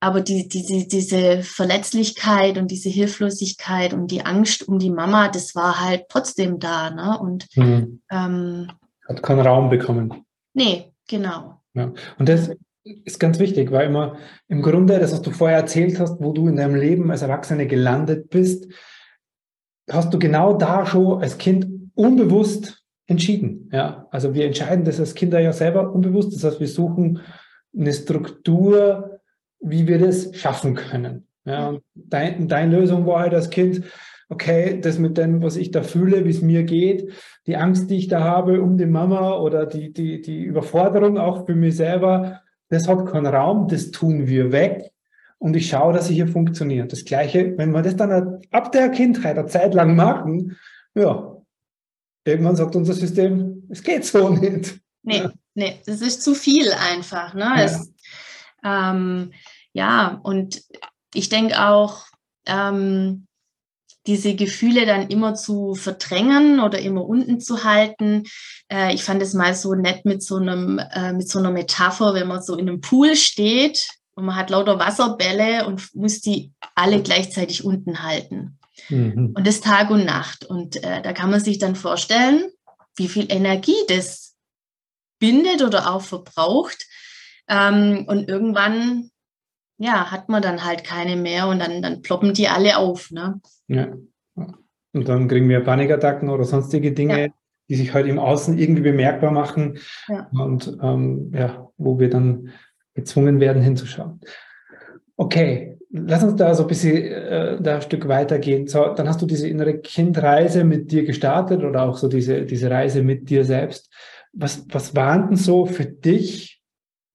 aber 0.00 0.22
die, 0.22 0.48
diese, 0.48 0.86
diese 0.88 1.42
Verletzlichkeit 1.42 2.56
und 2.56 2.70
diese 2.70 2.88
Hilflosigkeit 2.88 3.92
und 3.92 4.10
die 4.10 4.24
Angst 4.24 4.66
um 4.66 4.78
die 4.78 4.90
Mama, 4.90 5.28
das 5.28 5.54
war 5.54 5.78
halt 5.78 6.06
trotzdem 6.08 6.58
da. 6.58 6.90
Ne? 6.90 7.18
Und 7.18 7.46
mhm. 7.54 8.00
ähm, 8.10 8.68
hat 9.06 9.22
keinen 9.22 9.46
Raum 9.46 9.68
bekommen. 9.68 10.24
Nee, 10.54 10.92
genau. 11.06 11.60
Ja. 11.74 11.92
Und 12.18 12.28
das 12.28 12.50
ist 12.84 13.20
ganz 13.20 13.38
wichtig, 13.38 13.70
weil 13.70 13.88
immer 13.88 14.16
im 14.48 14.62
Grunde, 14.62 14.98
das, 14.98 15.12
was 15.12 15.20
du 15.20 15.30
vorher 15.30 15.58
erzählt 15.58 16.00
hast, 16.00 16.18
wo 16.18 16.32
du 16.32 16.48
in 16.48 16.56
deinem 16.56 16.76
Leben 16.76 17.10
als 17.10 17.22
Erwachsene 17.22 17.66
gelandet 17.66 18.30
bist, 18.30 18.72
hast 19.90 20.14
du 20.14 20.18
genau 20.18 20.54
da 20.54 20.86
schon 20.86 21.20
als 21.20 21.36
Kind 21.36 21.66
unbewusst 21.94 22.82
entschieden. 23.06 23.68
Ja, 23.72 24.06
also 24.10 24.32
wir 24.32 24.46
entscheiden 24.46 24.84
das 24.84 24.98
als 24.98 25.14
Kinder 25.14 25.40
ja 25.40 25.52
selber 25.52 25.92
unbewusst. 25.92 26.34
Das 26.34 26.44
heißt, 26.44 26.60
wir 26.60 26.68
suchen 26.68 27.20
eine 27.76 27.92
Struktur, 27.92 29.09
wie 29.60 29.86
wir 29.86 29.98
das 29.98 30.34
schaffen 30.34 30.74
können. 30.74 31.26
Ja, 31.44 31.78
dein, 31.94 32.48
deine 32.48 32.78
Lösung 32.78 33.06
war 33.06 33.20
halt 33.20 33.34
als 33.34 33.50
Kind, 33.50 33.82
okay, 34.28 34.78
das 34.80 34.98
mit 34.98 35.18
dem, 35.18 35.42
was 35.42 35.56
ich 35.56 35.70
da 35.70 35.82
fühle, 35.82 36.24
wie 36.24 36.30
es 36.30 36.42
mir 36.42 36.64
geht, 36.64 37.12
die 37.46 37.56
Angst, 37.56 37.90
die 37.90 37.96
ich 37.96 38.08
da 38.08 38.20
habe 38.22 38.62
um 38.62 38.76
die 38.76 38.86
Mama 38.86 39.38
oder 39.38 39.66
die, 39.66 39.92
die, 39.92 40.20
die 40.20 40.42
Überforderung 40.42 41.18
auch 41.18 41.46
für 41.46 41.54
mich 41.54 41.76
selber, 41.76 42.40
das 42.68 42.86
hat 42.88 43.06
keinen 43.06 43.26
Raum, 43.26 43.68
das 43.68 43.90
tun 43.90 44.28
wir 44.28 44.52
weg 44.52 44.92
und 45.38 45.56
ich 45.56 45.68
schaue, 45.68 45.92
dass 45.92 46.04
es 46.04 46.10
hier 46.10 46.28
funktioniert. 46.28 46.92
Das 46.92 47.04
Gleiche, 47.04 47.56
wenn 47.56 47.72
wir 47.72 47.82
das 47.82 47.96
dann 47.96 48.40
ab 48.50 48.70
der 48.72 48.90
Kindheit 48.90 49.38
eine 49.38 49.48
Zeit 49.48 49.74
lang 49.74 49.96
machen, 49.96 50.56
ja, 50.94 51.36
irgendwann 52.24 52.56
sagt 52.56 52.76
unser 52.76 52.92
System, 52.92 53.66
es 53.68 53.82
geht 53.82 54.04
so 54.04 54.28
nicht. 54.28 54.78
Nee, 55.02 55.18
ja. 55.18 55.32
nee, 55.54 55.80
das 55.86 56.02
ist 56.02 56.22
zu 56.22 56.34
viel 56.34 56.66
einfach. 56.72 57.34
Ne? 57.34 57.40
Ja. 57.40 57.62
Es, 57.62 57.92
ähm, 58.64 59.32
ja, 59.72 60.20
und 60.22 60.62
ich 61.14 61.28
denke 61.28 61.62
auch, 61.64 62.06
ähm, 62.46 63.26
diese 64.06 64.34
Gefühle 64.34 64.86
dann 64.86 65.08
immer 65.08 65.34
zu 65.34 65.74
verdrängen 65.74 66.60
oder 66.60 66.78
immer 66.78 67.04
unten 67.04 67.40
zu 67.40 67.64
halten. 67.64 68.24
Äh, 68.68 68.94
ich 68.94 69.04
fand 69.04 69.22
es 69.22 69.34
mal 69.34 69.54
so 69.54 69.74
nett 69.74 70.04
mit 70.04 70.22
so 70.22 70.36
einem, 70.36 70.78
äh, 70.78 71.12
mit 71.12 71.28
so 71.28 71.38
einer 71.38 71.50
Metapher, 71.50 72.14
wenn 72.14 72.28
man 72.28 72.42
so 72.42 72.56
in 72.56 72.68
einem 72.68 72.80
Pool 72.80 73.14
steht 73.14 73.88
und 74.14 74.24
man 74.24 74.36
hat 74.36 74.50
lauter 74.50 74.78
Wasserbälle 74.78 75.66
und 75.66 75.94
muss 75.94 76.20
die 76.20 76.52
alle 76.74 77.02
gleichzeitig 77.02 77.64
unten 77.64 78.02
halten. 78.02 78.58
Mhm. 78.88 79.34
Und 79.36 79.46
das 79.46 79.60
Tag 79.60 79.90
und 79.90 80.04
Nacht. 80.04 80.44
Und 80.44 80.82
äh, 80.82 81.02
da 81.02 81.12
kann 81.12 81.30
man 81.30 81.40
sich 81.40 81.58
dann 81.58 81.76
vorstellen, 81.76 82.50
wie 82.96 83.08
viel 83.08 83.30
Energie 83.30 83.76
das 83.88 84.34
bindet 85.18 85.62
oder 85.62 85.92
auch 85.92 86.02
verbraucht, 86.02 86.86
ähm, 87.50 88.04
und 88.06 88.28
irgendwann, 88.28 89.10
ja, 89.76 90.10
hat 90.10 90.28
man 90.28 90.40
dann 90.40 90.64
halt 90.64 90.84
keine 90.84 91.16
mehr 91.16 91.48
und 91.48 91.58
dann, 91.58 91.82
dann 91.82 92.00
ploppen 92.00 92.32
die 92.32 92.48
alle 92.48 92.78
auf. 92.78 93.10
Ne? 93.10 93.40
Ja. 93.66 93.88
Und 94.92 95.08
dann 95.08 95.28
kriegen 95.28 95.48
wir 95.48 95.60
Panikattacken 95.60 96.30
oder 96.30 96.44
sonstige 96.44 96.92
Dinge, 96.92 97.20
ja. 97.20 97.28
die 97.68 97.74
sich 97.74 97.92
halt 97.92 98.06
im 98.06 98.18
Außen 98.18 98.56
irgendwie 98.56 98.82
bemerkbar 98.82 99.32
machen 99.32 99.78
ja. 100.08 100.28
und 100.32 100.78
ähm, 100.82 101.32
ja, 101.34 101.68
wo 101.76 101.98
wir 101.98 102.08
dann 102.08 102.50
gezwungen 102.94 103.40
werden 103.40 103.62
hinzuschauen. 103.62 104.20
Okay, 105.16 105.78
lass 105.90 106.22
uns 106.22 106.36
da 106.36 106.54
so 106.54 106.62
ein 106.64 106.68
bisschen 106.68 106.96
äh, 106.96 107.60
da 107.60 107.76
ein 107.76 107.82
Stück 107.82 108.08
weitergehen. 108.08 108.66
So, 108.66 108.94
dann 108.94 109.08
hast 109.08 109.22
du 109.22 109.26
diese 109.26 109.48
innere 109.48 109.78
Kindreise 109.78 110.64
mit 110.64 110.90
dir 110.92 111.04
gestartet 111.04 111.62
oder 111.62 111.82
auch 111.82 111.96
so 111.96 112.08
diese, 112.08 112.42
diese 112.46 112.70
Reise 112.70 113.02
mit 113.02 113.28
dir 113.28 113.44
selbst. 113.44 113.92
Was, 114.32 114.64
was 114.70 114.94
waren 114.94 115.28
denn 115.28 115.36
so 115.36 115.66
für 115.66 115.84
dich 115.84 116.59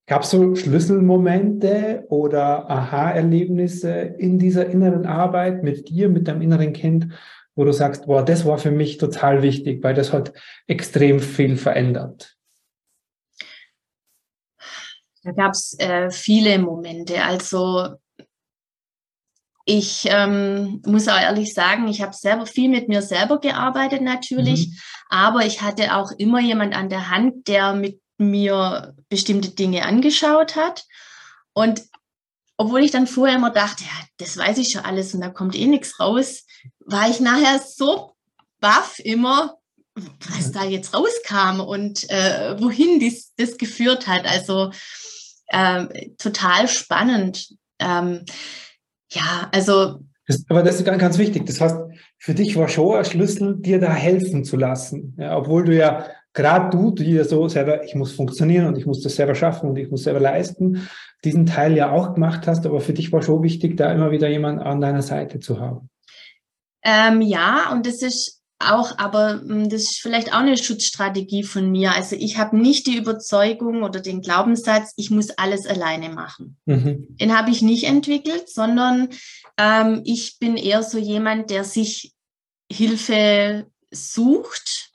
Gab 0.07 0.21
es 0.21 0.29
so 0.29 0.55
Schlüsselmomente 0.55 2.05
oder 2.09 2.69
Aha-Erlebnisse 2.69 3.89
in 3.91 4.37
dieser 4.37 4.67
inneren 4.67 5.07
Arbeit 5.07 5.63
mit 5.63 5.89
dir, 5.89 6.09
mit 6.09 6.27
deinem 6.27 6.43
inneren 6.43 6.73
Kind, 6.73 7.07
wo 7.55 7.63
du 7.63 7.71
sagst, 7.71 8.05
boah, 8.05 8.23
das 8.23 8.45
war 8.45 8.59
für 8.59 8.71
mich 8.71 8.97
total 8.97 9.41
wichtig, 9.41 9.83
weil 9.83 9.95
das 9.95 10.13
hat 10.13 10.33
extrem 10.67 11.19
viel 11.19 11.57
verändert? 11.57 12.35
Da 15.23 15.31
gab 15.31 15.53
es 15.53 15.75
äh, 15.79 16.11
viele 16.11 16.59
Momente. 16.59 17.23
Also 17.23 17.95
ich 19.65 20.05
ähm, 20.07 20.83
muss 20.85 21.07
auch 21.07 21.19
ehrlich 21.19 21.55
sagen, 21.55 21.87
ich 21.87 22.03
habe 22.03 22.13
selber 22.13 22.45
viel 22.45 22.69
mit 22.69 22.87
mir 22.87 23.01
selber 23.01 23.39
gearbeitet 23.39 24.03
natürlich, 24.03 24.67
mhm. 24.67 24.73
aber 25.09 25.45
ich 25.47 25.63
hatte 25.63 25.95
auch 25.95 26.11
immer 26.19 26.39
jemand 26.39 26.77
an 26.77 26.89
der 26.89 27.09
Hand, 27.09 27.47
der 27.47 27.73
mit 27.73 27.99
mir 28.17 28.95
bestimmte 29.09 29.49
Dinge 29.49 29.85
angeschaut 29.85 30.55
hat. 30.55 30.85
Und 31.53 31.83
obwohl 32.57 32.83
ich 32.83 32.91
dann 32.91 33.07
vorher 33.07 33.35
immer 33.35 33.51
dachte, 33.51 33.83
ja, 33.83 34.05
das 34.17 34.37
weiß 34.37 34.57
ich 34.57 34.71
schon 34.71 34.85
alles 34.85 35.13
und 35.13 35.21
da 35.21 35.29
kommt 35.29 35.55
eh 35.55 35.67
nichts 35.67 35.99
raus, 35.99 36.45
war 36.79 37.09
ich 37.09 37.19
nachher 37.19 37.59
so 37.59 38.15
baff 38.59 38.99
immer, 38.99 39.57
was 39.95 40.51
da 40.51 40.63
jetzt 40.63 40.93
rauskam 40.93 41.59
und 41.59 42.09
äh, 42.09 42.59
wohin 42.59 42.99
dies, 42.99 43.33
das 43.37 43.57
geführt 43.57 44.07
hat. 44.07 44.25
Also 44.25 44.71
äh, 45.47 46.09
total 46.17 46.67
spannend. 46.67 47.49
Ähm, 47.79 48.25
ja, 49.11 49.49
also. 49.51 49.99
Das, 50.27 50.43
aber 50.49 50.63
das 50.63 50.77
ist 50.77 50.85
ganz, 50.85 50.99
ganz 50.99 51.17
wichtig. 51.17 51.45
Das 51.45 51.61
heißt, 51.61 51.77
für 52.17 52.33
dich 52.33 52.55
war 52.55 52.67
schon 52.67 52.97
ein 52.97 53.05
Schlüssel, 53.05 53.57
dir 53.57 53.79
da 53.79 53.93
helfen 53.93 54.43
zu 54.43 54.57
lassen. 54.57 55.15
Ja, 55.19 55.37
obwohl 55.37 55.65
du 55.65 55.75
ja, 55.75 56.07
gerade 56.35 56.69
du, 56.69 56.91
die 56.91 57.13
ja 57.13 57.23
so 57.23 57.47
selber, 57.47 57.83
ich 57.83 57.95
muss 57.95 58.11
funktionieren 58.11 58.67
und 58.67 58.77
ich 58.77 58.85
muss 58.85 59.01
das 59.01 59.15
selber 59.15 59.33
schaffen 59.33 59.69
und 59.69 59.77
ich 59.77 59.89
muss 59.89 60.03
selber 60.03 60.19
leisten, 60.19 60.87
diesen 61.23 61.47
Teil 61.47 61.75
ja 61.75 61.91
auch 61.91 62.13
gemacht 62.13 62.45
hast. 62.45 62.65
Aber 62.67 62.81
für 62.81 62.93
dich 62.93 63.11
war 63.11 63.23
schon 63.23 63.41
wichtig, 63.41 63.77
da 63.77 63.91
immer 63.91 64.11
wieder 64.11 64.29
jemand 64.29 64.61
an 64.61 64.81
deiner 64.81 65.01
Seite 65.01 65.39
zu 65.39 65.59
haben. 65.59 65.89
Ähm, 66.83 67.21
ja, 67.21 67.71
und 67.71 67.87
das 67.87 68.03
ist 68.03 68.43
auch, 68.59 68.97
aber 68.97 69.41
hm, 69.41 69.69
das 69.69 69.83
ist 69.83 69.99
vielleicht 70.01 70.33
auch 70.33 70.39
eine 70.39 70.57
Schutzstrategie 70.57 71.43
von 71.43 71.71
mir. 71.71 71.93
Also 71.93 72.15
ich 72.15 72.37
habe 72.37 72.57
nicht 72.57 72.85
die 72.87 72.97
Überzeugung 72.97 73.83
oder 73.83 73.99
den 73.99 74.21
Glaubenssatz, 74.21 74.93
ich 74.97 75.11
muss 75.11 75.31
alles 75.31 75.65
alleine 75.65 76.09
machen. 76.09 76.57
Mhm. 76.65 77.15
Den 77.19 77.37
habe 77.37 77.49
ich 77.49 77.61
nicht 77.61 77.85
entwickelt, 77.85 78.49
sondern 78.49 79.09
ähm, 79.57 80.01
ich 80.05 80.37
bin 80.39 80.57
eher 80.57 80.83
so 80.83 80.97
jemand, 80.97 81.49
der 81.49 81.63
sich 81.63 82.13
Hilfe 82.71 83.67
sucht. 83.91 84.91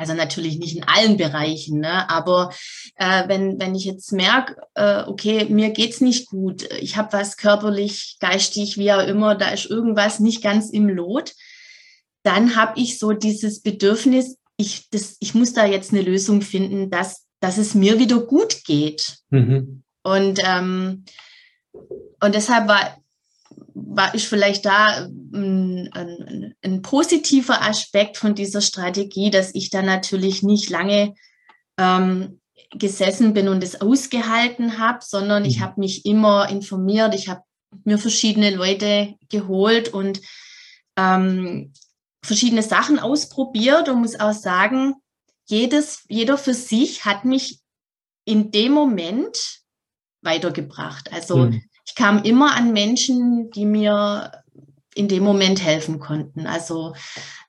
Also 0.00 0.14
natürlich 0.14 0.58
nicht 0.58 0.78
in 0.78 0.84
allen 0.84 1.18
Bereichen, 1.18 1.80
ne? 1.80 2.08
aber 2.08 2.54
äh, 2.94 3.28
wenn, 3.28 3.60
wenn 3.60 3.74
ich 3.74 3.84
jetzt 3.84 4.12
merke, 4.12 4.56
äh, 4.72 5.02
okay, 5.02 5.44
mir 5.50 5.68
geht's 5.68 6.00
nicht 6.00 6.30
gut, 6.30 6.66
ich 6.80 6.96
habe 6.96 7.12
was 7.12 7.36
körperlich, 7.36 8.16
geistig, 8.18 8.78
wie 8.78 8.92
auch 8.92 9.06
immer, 9.06 9.34
da 9.34 9.50
ist 9.50 9.66
irgendwas 9.66 10.18
nicht 10.18 10.42
ganz 10.42 10.70
im 10.70 10.88
Lot, 10.88 11.34
dann 12.22 12.56
habe 12.56 12.80
ich 12.80 12.98
so 12.98 13.12
dieses 13.12 13.60
Bedürfnis, 13.60 14.38
ich, 14.56 14.88
das, 14.88 15.18
ich 15.20 15.34
muss 15.34 15.52
da 15.52 15.66
jetzt 15.66 15.92
eine 15.92 16.00
Lösung 16.00 16.40
finden, 16.40 16.88
dass, 16.88 17.26
dass 17.40 17.58
es 17.58 17.74
mir 17.74 17.98
wieder 17.98 18.20
gut 18.20 18.64
geht. 18.64 19.18
Mhm. 19.28 19.82
Und, 20.02 20.40
ähm, 20.42 21.04
und 22.22 22.34
deshalb 22.34 22.68
war, 22.68 22.96
war 23.74 24.14
ich 24.14 24.28
vielleicht 24.28 24.64
da 24.64 25.08
ein, 25.32 25.90
ein, 25.92 26.54
ein, 26.62 26.82
positiver 26.82 27.62
Aspekt 27.62 28.16
von 28.16 28.34
dieser 28.34 28.60
Strategie, 28.60 29.30
dass 29.30 29.54
ich 29.54 29.70
da 29.70 29.82
natürlich 29.82 30.42
nicht 30.42 30.70
lange 30.70 31.14
ähm, 31.78 32.40
gesessen 32.72 33.32
bin 33.32 33.48
und 33.48 33.64
es 33.64 33.80
ausgehalten 33.80 34.78
habe, 34.78 35.00
sondern 35.02 35.42
mhm. 35.42 35.48
ich 35.48 35.60
habe 35.60 35.80
mich 35.80 36.04
immer 36.04 36.48
informiert, 36.48 37.14
ich 37.14 37.28
habe 37.28 37.42
mir 37.84 37.98
verschiedene 37.98 38.50
Leute 38.50 39.14
geholt 39.28 39.88
und 39.88 40.20
ähm, 40.96 41.72
verschiedene 42.22 42.62
Sachen 42.62 42.98
ausprobiert 42.98 43.88
und 43.88 44.00
muss 44.00 44.18
auch 44.18 44.32
sagen, 44.32 44.94
jedes, 45.46 46.04
jeder 46.08 46.38
für 46.38 46.54
sich 46.54 47.04
hat 47.04 47.24
mich 47.24 47.60
in 48.24 48.50
dem 48.50 48.72
Moment 48.72 49.60
weitergebracht. 50.22 51.12
Also 51.12 51.38
mhm. 51.38 51.62
Ich 51.90 51.96
kam 51.96 52.22
immer 52.22 52.54
an 52.54 52.72
Menschen, 52.72 53.50
die 53.50 53.66
mir 53.66 54.30
in 54.94 55.08
dem 55.08 55.24
Moment 55.24 55.60
helfen 55.60 55.98
konnten. 55.98 56.46
Also 56.46 56.94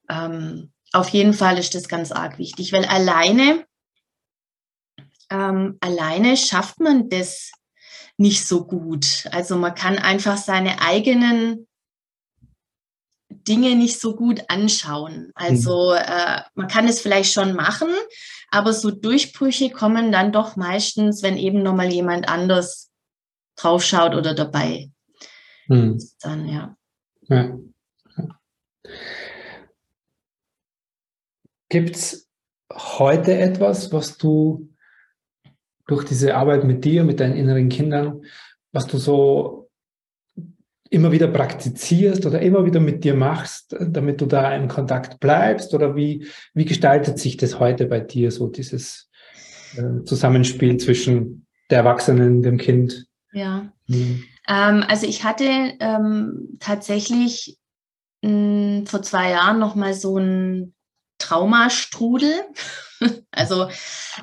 ähm, 0.09 0.71
auf 0.93 1.09
jeden 1.09 1.35
Fall 1.35 1.59
ist 1.59 1.75
das 1.75 1.87
ganz 1.87 2.11
arg 2.11 2.39
wichtig, 2.39 2.73
weil 2.73 2.85
alleine, 2.85 3.65
ähm, 5.29 5.77
alleine 5.79 6.37
schafft 6.37 6.79
man 6.79 7.07
das 7.09 7.51
nicht 8.17 8.47
so 8.47 8.65
gut. 8.65 9.27
Also 9.31 9.57
man 9.57 9.75
kann 9.75 9.99
einfach 9.99 10.37
seine 10.37 10.81
eigenen 10.81 11.67
Dinge 13.29 13.75
nicht 13.75 13.99
so 13.99 14.15
gut 14.15 14.41
anschauen. 14.47 15.31
Also 15.35 15.91
mhm. 15.91 15.97
äh, 15.97 16.41
man 16.55 16.67
kann 16.67 16.87
es 16.87 16.99
vielleicht 16.99 17.31
schon 17.31 17.53
machen, 17.53 17.89
aber 18.49 18.73
so 18.73 18.89
Durchbrüche 18.89 19.69
kommen 19.69 20.11
dann 20.11 20.31
doch 20.31 20.55
meistens, 20.55 21.21
wenn 21.21 21.37
eben 21.37 21.61
nochmal 21.61 21.93
jemand 21.93 22.27
anders 22.27 22.90
draufschaut 23.61 24.15
oder 24.15 24.33
dabei. 24.33 24.89
Mhm. 25.67 25.99
Dann, 26.21 26.47
ja. 26.47 26.75
ja. 27.27 27.57
Gibt 31.69 31.95
es 31.95 32.29
heute 32.73 33.37
etwas, 33.37 33.91
was 33.93 34.17
du 34.17 34.69
durch 35.87 36.05
diese 36.05 36.35
Arbeit 36.35 36.63
mit 36.63 36.83
dir, 36.85 37.03
mit 37.03 37.19
deinen 37.19 37.35
inneren 37.35 37.69
Kindern, 37.69 38.23
was 38.71 38.87
du 38.87 38.97
so 38.97 39.69
immer 40.89 41.11
wieder 41.13 41.27
praktizierst 41.27 42.25
oder 42.25 42.41
immer 42.41 42.65
wieder 42.65 42.81
mit 42.81 43.03
dir 43.03 43.13
machst, 43.13 43.75
damit 43.79 44.19
du 44.19 44.25
da 44.25 44.53
im 44.53 44.67
Kontakt 44.67 45.19
bleibst? 45.19 45.73
Oder 45.73 45.95
wie, 45.95 46.27
wie 46.53 46.65
gestaltet 46.65 47.17
sich 47.17 47.37
das 47.37 47.59
heute 47.59 47.85
bei 47.85 48.01
dir, 48.01 48.31
so 48.31 48.47
dieses 48.47 49.09
äh, 49.77 50.03
Zusammenspiel 50.03 50.77
zwischen 50.77 51.45
der 51.69 51.79
Erwachsenen, 51.79 52.41
dem 52.41 52.57
Kind? 52.57 53.07
Ja, 53.33 53.71
mhm. 53.87 54.25
ähm, 54.47 54.85
also 54.87 55.07
ich 55.07 55.23
hatte 55.23 55.45
ähm, 55.79 56.57
tatsächlich 56.59 57.57
mh, 58.21 58.29
hm, 58.29 58.87
vor 58.87 59.01
zwei 59.01 59.31
Jahren 59.31 59.59
nochmal 59.59 59.93
so 59.93 60.17
ein 60.17 60.73
Traumastrudel. 61.17 62.43
also 63.31 63.69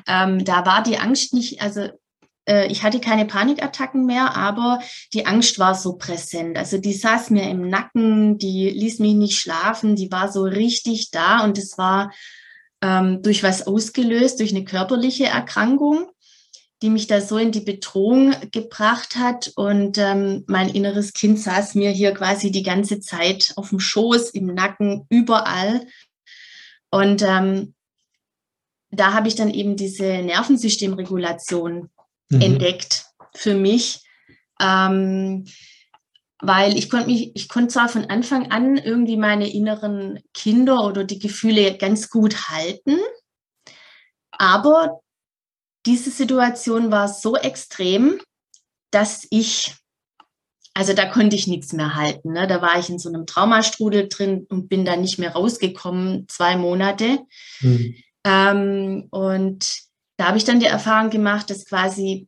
ähm, 0.07 0.43
da 0.45 0.65
war 0.65 0.83
die 0.83 0.97
Angst 0.97 1.33
nicht, 1.33 1.61
also 1.61 1.89
äh, 2.49 2.67
ich 2.67 2.83
hatte 2.83 2.99
keine 2.99 3.25
Panikattacken 3.25 4.05
mehr, 4.05 4.35
aber 4.35 4.79
die 5.13 5.25
Angst 5.25 5.59
war 5.59 5.75
so 5.75 5.93
präsent. 5.93 6.57
Also 6.57 6.77
die 6.77 6.93
saß 6.93 7.29
mir 7.29 7.49
im 7.49 7.69
Nacken, 7.69 8.37
die 8.37 8.69
ließ 8.69 8.99
mich 8.99 9.13
nicht 9.13 9.39
schlafen, 9.39 9.95
die 9.95 10.11
war 10.11 10.31
so 10.31 10.43
richtig 10.43 11.11
da 11.11 11.43
und 11.43 11.57
es 11.57 11.77
war 11.77 12.11
ähm, 12.81 13.21
durch 13.21 13.43
was 13.43 13.67
ausgelöst, 13.67 14.39
durch 14.39 14.51
eine 14.51 14.63
körperliche 14.63 15.25
Erkrankung, 15.25 16.09
die 16.81 16.89
mich 16.89 17.07
da 17.07 17.19
so 17.19 17.37
in 17.37 17.51
die 17.51 17.61
Bedrohung 17.61 18.33
gebracht 18.51 19.15
hat. 19.15 19.51
Und 19.55 19.97
ähm, 19.97 20.43
mein 20.47 20.69
inneres 20.69 21.13
Kind 21.13 21.39
saß 21.39 21.75
mir 21.75 21.91
hier 21.91 22.13
quasi 22.13 22.51
die 22.51 22.63
ganze 22.63 22.99
Zeit 22.99 23.53
auf 23.55 23.69
dem 23.69 23.79
Schoß, 23.79 24.31
im 24.31 24.53
Nacken, 24.53 25.05
überall. 25.09 25.85
Und 26.89 27.21
ähm, 27.21 27.73
da 28.91 29.13
habe 29.13 29.27
ich 29.27 29.35
dann 29.35 29.51
eben 29.51 29.75
diese 29.75 30.03
Nervensystemregulation 30.03 31.89
mhm. 32.29 32.41
entdeckt 32.41 33.05
für 33.35 33.55
mich. 33.55 34.01
Ähm, 34.61 35.45
weil 36.41 36.77
ich 36.77 36.89
konnte 36.89 37.07
mich, 37.07 37.31
ich 37.35 37.49
konnte 37.49 37.73
zwar 37.73 37.89
von 37.89 38.05
Anfang 38.05 38.49
an 38.51 38.77
irgendwie 38.77 39.17
meine 39.17 39.51
inneren 39.51 40.19
Kinder 40.33 40.85
oder 40.85 41.03
die 41.03 41.19
Gefühle 41.19 41.77
ganz 41.77 42.09
gut 42.09 42.49
halten, 42.49 42.97
aber 44.31 45.01
diese 45.89 46.11
Situation 46.11 46.91
war 46.91 47.07
so 47.07 47.35
extrem, 47.35 48.19
dass 48.91 49.25
ich, 49.31 49.73
also 50.75 50.93
da 50.93 51.07
konnte 51.07 51.35
ich 51.35 51.47
nichts 51.47 51.73
mehr 51.73 51.95
halten. 51.95 52.33
Ne? 52.33 52.45
Da 52.45 52.61
war 52.61 52.77
ich 52.77 52.89
in 52.89 52.99
so 52.99 53.09
einem 53.09 53.25
Traumastrudel 53.25 54.07
drin 54.07 54.45
und 54.49 54.69
bin 54.69 54.85
da 54.85 54.95
nicht 54.95 55.17
mehr 55.17 55.31
rausgekommen, 55.31 56.27
zwei 56.27 56.57
Monate. 56.57 57.21
Mhm. 57.61 57.95
Ähm, 58.23 59.07
und 59.09 59.79
da 60.17 60.27
habe 60.27 60.37
ich 60.37 60.43
dann 60.43 60.59
die 60.59 60.67
Erfahrung 60.67 61.09
gemacht, 61.09 61.49
dass 61.49 61.65
quasi 61.65 62.27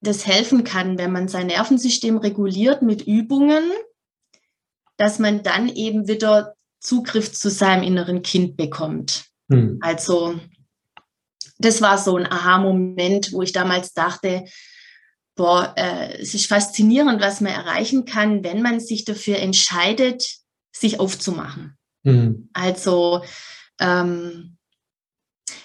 das 0.00 0.24
helfen 0.24 0.62
kann, 0.62 0.96
wenn 0.96 1.10
man 1.10 1.26
sein 1.26 1.48
Nervensystem 1.48 2.18
reguliert 2.18 2.82
mit 2.82 3.02
Übungen, 3.02 3.64
dass 4.96 5.18
man 5.18 5.42
dann 5.42 5.68
eben 5.68 6.06
wieder 6.06 6.54
Zugriff 6.78 7.32
zu 7.32 7.50
seinem 7.50 7.82
inneren 7.82 8.22
Kind 8.22 8.56
bekommt. 8.56 9.24
Hm. 9.50 9.78
Also 9.80 10.38
das 11.64 11.80
war 11.80 11.98
so 11.98 12.16
ein 12.16 12.30
Aha-Moment, 12.30 13.32
wo 13.32 13.42
ich 13.42 13.52
damals 13.52 13.92
dachte, 13.92 14.44
boah, 15.34 15.74
äh, 15.76 16.20
es 16.20 16.34
ist 16.34 16.46
faszinierend, 16.46 17.20
was 17.20 17.40
man 17.40 17.52
erreichen 17.52 18.04
kann, 18.04 18.44
wenn 18.44 18.62
man 18.62 18.80
sich 18.80 19.04
dafür 19.04 19.38
entscheidet, 19.38 20.24
sich 20.74 21.00
aufzumachen. 21.00 21.76
Hm. 22.04 22.50
Also 22.52 23.22
ähm, 23.80 24.58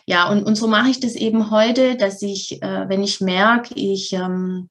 ja, 0.05 0.29
und, 0.29 0.43
und 0.43 0.55
so 0.55 0.67
mache 0.67 0.89
ich 0.89 0.99
das 0.99 1.15
eben 1.15 1.51
heute, 1.51 1.97
dass 1.97 2.21
ich, 2.21 2.61
äh, 2.61 2.87
wenn 2.87 3.03
ich 3.03 3.19
merke, 3.19 3.73
ich, 3.75 4.13
ähm, 4.13 4.69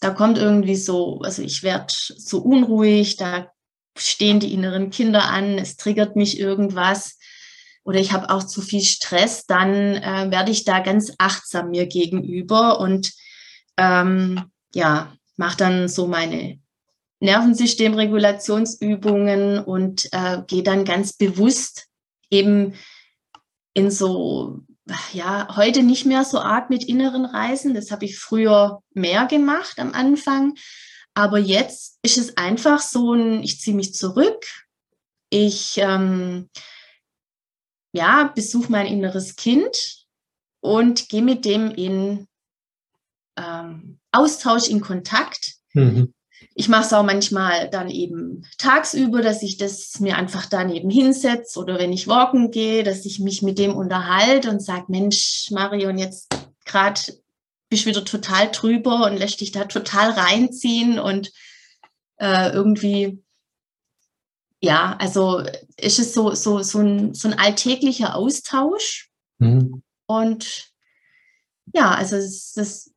da 0.00 0.10
kommt 0.10 0.38
irgendwie 0.38 0.74
so, 0.74 1.20
also 1.20 1.42
ich 1.42 1.62
werde 1.62 1.86
so 1.88 2.38
unruhig, 2.38 3.16
da 3.16 3.52
stehen 3.96 4.40
die 4.40 4.52
inneren 4.52 4.90
Kinder 4.90 5.28
an, 5.28 5.58
es 5.58 5.76
triggert 5.76 6.16
mich 6.16 6.40
irgendwas 6.40 7.18
oder 7.84 7.98
ich 7.98 8.12
habe 8.12 8.30
auch 8.30 8.44
zu 8.44 8.62
viel 8.62 8.82
Stress, 8.82 9.46
dann 9.46 9.74
äh, 9.74 10.30
werde 10.30 10.50
ich 10.50 10.64
da 10.64 10.80
ganz 10.80 11.12
achtsam 11.18 11.70
mir 11.70 11.86
gegenüber 11.86 12.80
und 12.80 13.12
ähm, 13.76 14.44
ja, 14.74 15.14
mache 15.36 15.56
dann 15.56 15.88
so 15.88 16.06
meine 16.06 16.60
Nervensystemregulationsübungen 17.20 19.60
und 19.60 20.08
äh, 20.12 20.42
gehe 20.46 20.62
dann 20.62 20.84
ganz 20.84 21.12
bewusst 21.12 21.86
eben 22.30 22.74
in 23.74 23.90
so, 23.90 24.60
ja, 25.12 25.56
heute 25.56 25.82
nicht 25.82 26.06
mehr 26.06 26.24
so 26.24 26.40
arg 26.40 26.70
mit 26.70 26.84
inneren 26.84 27.24
Reisen. 27.24 27.74
Das 27.74 27.90
habe 27.90 28.04
ich 28.04 28.18
früher 28.18 28.82
mehr 28.92 29.26
gemacht 29.26 29.78
am 29.78 29.92
Anfang. 29.92 30.54
Aber 31.14 31.38
jetzt 31.38 31.98
ist 32.02 32.18
es 32.18 32.36
einfach 32.36 32.80
so 32.80 33.14
ein, 33.14 33.42
ich 33.42 33.60
ziehe 33.60 33.76
mich 33.76 33.94
zurück. 33.94 34.44
Ich 35.30 35.78
ähm, 35.78 36.50
ja, 37.92 38.32
besuche 38.34 38.72
mein 38.72 38.86
inneres 38.86 39.36
Kind 39.36 40.06
und 40.60 41.08
gehe 41.08 41.22
mit 41.22 41.44
dem 41.44 41.70
in 41.70 42.26
ähm, 43.36 43.98
Austausch, 44.10 44.68
in 44.68 44.80
Kontakt. 44.80 45.54
Mhm. 45.72 46.12
Ich 46.54 46.68
mache 46.68 46.84
es 46.84 46.92
auch 46.92 47.04
manchmal 47.04 47.70
dann 47.70 47.88
eben 47.88 48.44
tagsüber, 48.58 49.22
dass 49.22 49.42
ich 49.42 49.56
das 49.56 50.00
mir 50.00 50.16
einfach 50.16 50.46
daneben 50.46 50.90
hinsetze 50.90 51.58
oder 51.58 51.78
wenn 51.78 51.92
ich 51.92 52.08
walken 52.08 52.50
gehe, 52.50 52.82
dass 52.82 53.06
ich 53.06 53.20
mich 53.20 53.42
mit 53.42 53.58
dem 53.58 53.74
unterhalte 53.74 54.50
und 54.50 54.60
sage, 54.60 54.86
Mensch, 54.88 55.48
Marion, 55.50 55.98
jetzt 55.98 56.34
gerade 56.64 57.00
bist 57.68 57.84
du 57.84 57.90
wieder 57.90 58.04
total 58.04 58.50
drüber 58.50 59.06
und 59.06 59.16
lässt 59.16 59.40
dich 59.40 59.52
da 59.52 59.64
total 59.64 60.10
reinziehen 60.10 60.98
und 60.98 61.32
äh, 62.18 62.50
irgendwie, 62.52 63.22
ja, 64.62 64.96
also 64.98 65.42
ist 65.76 65.98
es 65.98 66.14
so, 66.14 66.34
so, 66.34 66.62
so, 66.62 66.78
ein, 66.78 67.14
so 67.14 67.28
ein 67.28 67.38
alltäglicher 67.38 68.14
Austausch. 68.14 69.10
Mhm. 69.38 69.82
Und 70.06 70.70
ja, 71.74 71.92
also 71.92 72.16
es, 72.16 72.52
das 72.52 72.92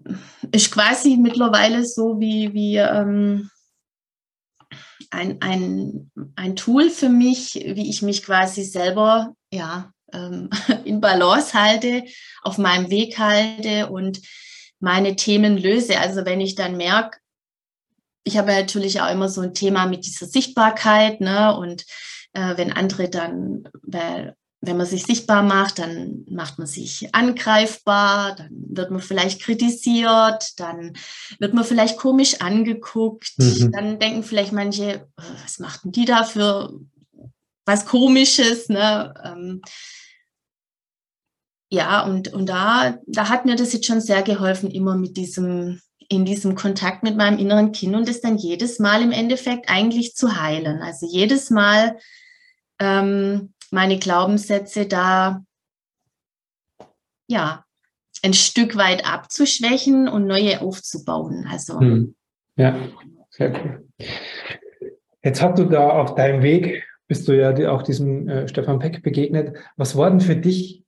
ist 0.51 0.71
quasi 0.71 1.17
mittlerweile 1.17 1.83
so 1.85 2.19
wie, 2.19 2.53
wie 2.53 2.77
ähm, 2.77 3.49
ein, 5.09 5.41
ein, 5.41 6.11
ein 6.35 6.55
Tool 6.55 6.89
für 6.89 7.09
mich, 7.09 7.55
wie 7.55 7.89
ich 7.89 8.01
mich 8.03 8.23
quasi 8.23 8.63
selber 8.63 9.33
ja, 9.51 9.91
ähm, 10.13 10.49
in 10.85 11.01
Balance 11.01 11.53
halte, 11.59 12.03
auf 12.43 12.59
meinem 12.59 12.91
Weg 12.91 13.17
halte 13.17 13.89
und 13.89 14.21
meine 14.79 15.15
Themen 15.15 15.57
löse. 15.57 15.99
Also 15.99 16.25
wenn 16.25 16.41
ich 16.41 16.53
dann 16.53 16.77
merke, 16.77 17.17
ich 18.25 18.37
habe 18.37 18.51
natürlich 18.51 18.99
auch 18.99 19.11
immer 19.11 19.29
so 19.29 19.41
ein 19.41 19.53
Thema 19.53 19.85
mit 19.85 20.05
dieser 20.05 20.25
Sichtbarkeit, 20.25 21.21
ne? 21.21 21.55
Und 21.55 21.85
äh, 22.33 22.57
wenn 22.57 22.73
andere 22.73 23.07
dann, 23.07 23.69
weil 23.83 24.35
wenn 24.61 24.77
man 24.77 24.87
sich 24.87 25.03
sichtbar 25.03 25.43
macht, 25.43 25.77
dann 25.77 26.25
macht 26.27 26.57
man 26.57 26.67
sich 26.67 27.13
angreifbar, 27.13 28.35
dann 28.35 28.49
wird 28.51 28.89
man 28.89 29.01
vielleicht 29.01 29.41
kritisiert, 29.41 30.59
dann 30.59 30.93
wird 31.39 31.53
man 31.53 31.63
vielleicht 31.63 31.97
komisch 31.97 32.41
angeguckt, 32.41 33.33
mhm. 33.37 33.71
dann 33.71 33.99
denken 33.99 34.23
vielleicht 34.23 34.51
manche, 34.51 34.91
äh, 34.91 35.01
was 35.43 35.59
machten 35.59 35.91
die 35.91 36.05
da 36.05 36.23
für 36.23 36.73
was 37.65 37.85
Komisches, 37.85 38.69
ne? 38.69 39.13
Ähm, 39.23 39.61
ja, 41.71 42.03
und, 42.03 42.33
und 42.33 42.47
da, 42.47 42.97
da 43.07 43.29
hat 43.29 43.45
mir 43.45 43.55
das 43.55 43.73
jetzt 43.73 43.87
schon 43.87 44.01
sehr 44.01 44.21
geholfen, 44.21 44.69
immer 44.69 44.95
mit 44.95 45.17
diesem, 45.17 45.81
in 46.09 46.25
diesem 46.25 46.55
Kontakt 46.55 47.03
mit 47.03 47.17
meinem 47.17 47.39
inneren 47.39 47.71
Kind 47.71 47.95
und 47.95 48.07
das 48.07 48.21
dann 48.21 48.37
jedes 48.37 48.79
Mal 48.79 49.01
im 49.01 49.11
Endeffekt 49.11 49.69
eigentlich 49.69 50.15
zu 50.15 50.41
heilen. 50.41 50.81
Also 50.81 51.07
jedes 51.07 51.49
Mal 51.49 51.97
ähm, 52.79 53.53
meine 53.71 53.97
Glaubenssätze 53.97 54.85
da 54.85 55.43
ja 57.27 57.65
ein 58.23 58.33
Stück 58.33 58.75
weit 58.75 59.05
abzuschwächen 59.05 60.07
und 60.07 60.27
neue 60.27 60.61
aufzubauen. 60.61 61.47
Also 61.49 61.79
hm. 61.79 62.15
ja, 62.55 62.77
sehr 63.29 63.51
cool. 63.51 63.87
Jetzt 65.23 65.41
hast 65.41 65.59
du 65.59 65.65
da 65.65 65.89
auf 65.89 66.15
deinem 66.15 66.43
Weg, 66.43 66.83
bist 67.07 67.27
du 67.27 67.33
ja 67.33 67.51
auch 67.71 67.81
diesem 67.81 68.29
äh, 68.29 68.47
Stefan 68.47 68.79
Peck 68.79 69.03
begegnet. 69.03 69.57
Was 69.75 69.97
war 69.97 70.09
denn 70.09 70.21
für 70.21 70.35
dich 70.35 70.84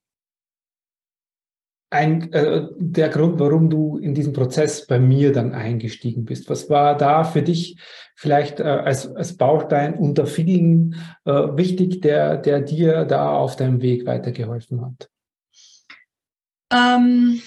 ein, 1.90 2.34
äh, 2.34 2.68
der 2.78 3.10
Grund, 3.10 3.40
warum 3.40 3.70
du 3.70 3.98
in 3.98 4.14
diesen 4.14 4.34
Prozess 4.34 4.86
bei 4.86 5.00
mir 5.00 5.32
dann 5.32 5.54
eingestiegen 5.54 6.26
bist? 6.26 6.50
Was 6.50 6.70
war 6.70 6.98
da 6.98 7.24
für 7.24 7.42
dich 7.42 7.78
vielleicht 8.16 8.60
äh, 8.60 8.64
als, 8.64 9.08
als 9.16 9.38
Baustein 9.38 9.94
unter 9.94 10.26
vielen 10.28 10.96
äh, 11.26 11.32
wichtig, 11.32 12.02
der, 12.02 12.38
der 12.38 12.62
dir 12.62 13.06
da 13.06 13.30
auf 13.30 13.56
deinem 13.56 13.82
Weg 13.82 14.06
weitergeholfen 14.06 14.82
hat? 14.82 15.10
Ähm, 16.74 17.42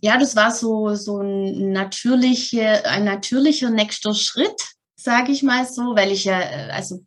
ja, 0.00 0.18
das 0.18 0.34
war 0.34 0.50
so, 0.50 0.94
so 0.94 1.20
ein, 1.20 1.70
natürliche, 1.72 2.84
ein 2.86 3.04
natürlicher 3.04 3.70
nächster 3.70 4.14
Schritt, 4.14 4.74
sage 4.96 5.30
ich 5.30 5.44
mal 5.44 5.64
so, 5.64 5.94
weil 5.94 6.10
ich 6.10 6.24
ja, 6.24 6.40
äh, 6.40 6.70
also 6.72 7.04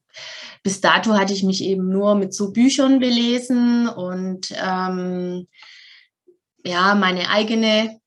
bis 0.64 0.80
dato 0.80 1.14
hatte 1.14 1.34
ich 1.34 1.44
mich 1.44 1.64
eben 1.64 1.90
nur 1.90 2.16
mit 2.16 2.34
so 2.34 2.52
Büchern 2.52 3.00
belesen 3.00 3.88
und 3.90 4.54
ähm, 4.62 5.48
ja, 6.64 6.96
meine 6.96 7.30
eigene 7.30 8.00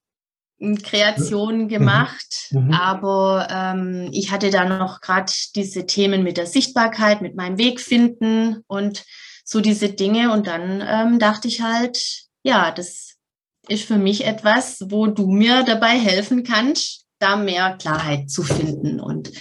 hm, 0.59 0.83
Kreation 0.83 1.63
mhm. 1.63 1.69
gemacht, 1.69 2.49
mhm. 2.51 2.73
aber 2.73 3.49
ähm, 3.51 4.09
ich 4.13 4.31
hatte 4.31 4.51
da 4.51 4.65
noch 4.65 5.01
gerade 5.01 5.33
diese 5.55 5.87
Themen 5.87 6.23
mit 6.23 6.37
der 6.37 6.47
Sichtbarkeit, 6.47 7.23
mit 7.23 7.37
meinem 7.37 7.59
Weg 7.59 7.81
finden 7.81 8.63
und 8.67 9.05
so 9.45 9.61
diese 9.61 9.89
Dinge 9.89 10.33
und 10.33 10.47
dann 10.47 10.83
ähm, 10.87 11.19
dachte 11.19 11.49
ich 11.49 11.61
halt, 11.61 12.01
ja, 12.43 12.71
das 12.71 13.17
ist 13.69 13.85
für 13.85 13.99
mich 13.99 14.25
etwas, 14.25 14.79
wo 14.89 15.07
du 15.07 15.27
mir 15.27 15.63
dabei 15.63 15.99
helfen 15.99 16.43
kannst, 16.45 17.07
da 17.19 17.37
mehr 17.37 17.77
Klarheit 17.77 18.31
zu 18.31 18.43
finden 18.43 19.01
und 19.01 19.33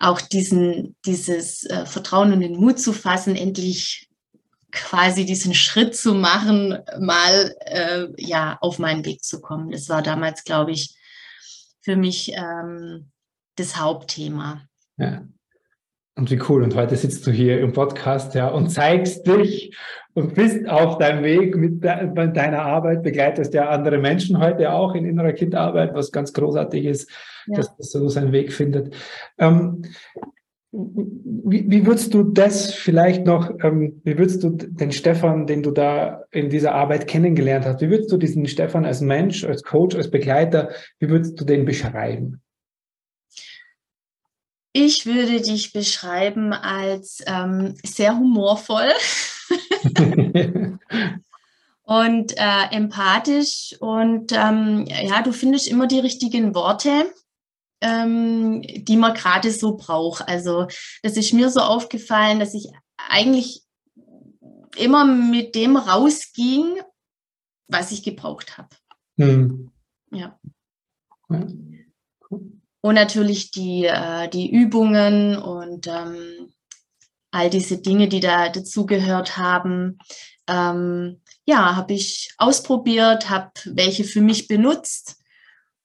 auch 0.00 0.20
diesen, 0.20 0.96
dieses 1.06 1.64
äh, 1.64 1.86
Vertrauen 1.86 2.32
und 2.32 2.40
den 2.40 2.56
Mut 2.56 2.80
zu 2.80 2.92
fassen, 2.92 3.36
endlich 3.36 4.08
quasi 4.72 5.24
diesen 5.24 5.54
Schritt 5.54 5.94
zu 5.94 6.14
machen, 6.14 6.78
mal 6.98 7.54
äh, 7.60 8.06
ja 8.16 8.58
auf 8.60 8.78
meinen 8.78 9.04
Weg 9.04 9.22
zu 9.22 9.40
kommen. 9.40 9.70
Das 9.70 9.88
war 9.88 10.02
damals, 10.02 10.44
glaube 10.44 10.72
ich, 10.72 10.96
für 11.82 11.96
mich 11.96 12.32
ähm, 12.34 13.10
das 13.56 13.76
Hauptthema. 13.76 14.62
Ja. 14.96 15.22
Und 16.14 16.30
wie 16.30 16.40
cool. 16.48 16.62
Und 16.62 16.74
heute 16.74 16.94
sitzt 16.96 17.26
du 17.26 17.30
hier 17.30 17.60
im 17.60 17.72
Podcast 17.72 18.34
ja, 18.34 18.48
und 18.48 18.68
zeigst 18.68 19.26
dich 19.26 19.74
und 20.12 20.34
bist 20.34 20.68
auf 20.68 20.98
deinem 20.98 21.24
Weg 21.24 21.56
mit 21.56 21.82
de 21.82 22.12
deiner 22.32 22.62
Arbeit, 22.62 23.02
begleitest 23.02 23.54
ja 23.54 23.70
andere 23.70 23.96
Menschen 23.96 24.38
heute 24.38 24.70
auch 24.72 24.94
in 24.94 25.06
innerer 25.06 25.32
Kindarbeit, 25.32 25.94
was 25.94 26.12
ganz 26.12 26.34
großartig 26.34 26.84
ist, 26.84 27.10
ja. 27.46 27.56
dass 27.56 27.74
das 27.76 27.92
so 27.92 28.08
seinen 28.10 28.32
Weg 28.32 28.52
findet. 28.52 28.94
Ähm, 29.38 29.82
wie, 30.72 31.70
wie 31.70 31.86
würdest 31.86 32.14
du 32.14 32.22
das 32.22 32.72
vielleicht 32.72 33.26
noch, 33.26 33.50
ähm, 33.62 34.00
wie 34.04 34.16
würdest 34.16 34.42
du 34.42 34.50
den 34.50 34.90
Stefan, 34.90 35.46
den 35.46 35.62
du 35.62 35.70
da 35.70 36.22
in 36.30 36.48
dieser 36.48 36.74
Arbeit 36.74 37.06
kennengelernt 37.06 37.66
hast, 37.66 37.82
wie 37.82 37.90
würdest 37.90 38.10
du 38.10 38.16
diesen 38.16 38.46
Stefan 38.46 38.86
als 38.86 39.02
Mensch, 39.02 39.44
als 39.44 39.62
Coach, 39.62 39.94
als 39.94 40.10
Begleiter, 40.10 40.70
wie 40.98 41.10
würdest 41.10 41.38
du 41.38 41.44
den 41.44 41.66
beschreiben? 41.66 42.40
Ich 44.72 45.04
würde 45.04 45.42
dich 45.42 45.74
beschreiben 45.74 46.54
als 46.54 47.22
ähm, 47.26 47.74
sehr 47.84 48.16
humorvoll 48.16 48.88
und 51.82 52.32
äh, 52.38 52.74
empathisch 52.74 53.76
und 53.78 54.32
ähm, 54.32 54.86
ja, 54.86 55.20
du 55.20 55.32
findest 55.32 55.68
immer 55.68 55.86
die 55.86 55.98
richtigen 55.98 56.54
Worte 56.54 57.12
ähm, 57.82 58.62
die 58.62 58.96
man 58.96 59.14
gerade 59.14 59.50
so 59.50 59.76
braucht. 59.76 60.26
Also 60.28 60.68
das 61.02 61.16
ist 61.16 61.34
mir 61.34 61.50
so 61.50 61.60
aufgefallen, 61.60 62.38
dass 62.38 62.54
ich 62.54 62.68
eigentlich 62.96 63.62
immer 64.76 65.04
mit 65.04 65.54
dem 65.54 65.76
rausging, 65.76 66.80
was 67.68 67.92
ich 67.92 68.02
gebraucht 68.02 68.56
habe. 68.56 68.68
Hm. 69.18 69.70
Ja. 70.12 70.38
Und 71.28 72.94
natürlich 72.94 73.50
die, 73.50 73.84
äh, 73.84 74.28
die 74.28 74.50
Übungen 74.50 75.36
und 75.36 75.86
ähm, 75.88 76.52
all 77.32 77.50
diese 77.50 77.78
Dinge, 77.78 78.08
die 78.08 78.20
da 78.20 78.48
dazugehört 78.48 79.36
haben. 79.36 79.98
Ähm, 80.46 81.20
ja, 81.44 81.76
habe 81.76 81.94
ich 81.94 82.34
ausprobiert, 82.38 83.30
habe 83.30 83.50
welche 83.64 84.04
für 84.04 84.20
mich 84.20 84.48
benutzt 84.48 85.22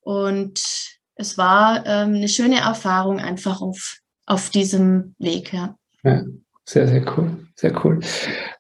und 0.02 0.97
es 1.18 1.38
war 1.38 1.86
ähm, 1.86 2.16
eine 2.16 2.28
schöne 2.28 2.60
Erfahrung 2.60 3.20
einfach 3.20 3.62
auf, 3.62 4.00
auf 4.26 4.50
diesem 4.50 5.16
Weg. 5.18 5.54
Ja. 5.54 5.76
ja, 6.04 6.24
sehr, 6.64 6.88
sehr 6.88 7.18
cool. 7.18 7.48
Sehr 7.56 7.86
cool. 7.86 8.00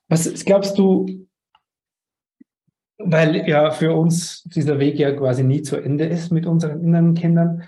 Was 0.09 0.45
glaubst 0.45 0.77
du, 0.77 1.27
weil 2.97 3.47
ja 3.47 3.71
für 3.71 3.93
uns 3.93 4.43
dieser 4.43 4.79
Weg 4.79 4.97
ja 4.97 5.11
quasi 5.11 5.43
nie 5.43 5.61
zu 5.61 5.77
Ende 5.77 6.05
ist 6.05 6.31
mit 6.31 6.45
unseren 6.45 6.81
inneren 6.81 7.13
Kindern. 7.13 7.63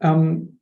Ähm, 0.00 0.60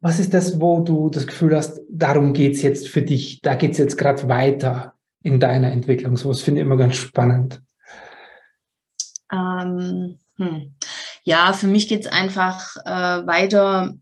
was 0.00 0.18
ist 0.18 0.32
das, 0.32 0.58
wo 0.58 0.80
du 0.80 1.10
das 1.10 1.26
Gefühl 1.26 1.54
hast, 1.54 1.82
darum 1.90 2.32
geht 2.32 2.54
es 2.54 2.62
jetzt 2.62 2.88
für 2.88 3.02
dich, 3.02 3.42
da 3.42 3.54
geht 3.54 3.72
es 3.72 3.78
jetzt 3.78 3.98
gerade 3.98 4.28
weiter 4.28 4.94
in 5.22 5.38
deiner 5.38 5.70
Entwicklung? 5.70 6.16
So 6.16 6.30
was 6.30 6.40
finde 6.40 6.60
ich 6.60 6.66
immer 6.66 6.78
ganz 6.78 6.96
spannend. 6.96 7.62
Ähm, 9.30 10.18
hm. 10.36 10.74
Ja, 11.24 11.52
für 11.52 11.66
mich 11.66 11.88
geht 11.88 12.06
es 12.06 12.06
einfach 12.06 12.76
äh, 12.84 13.26
weiter, 13.26 13.94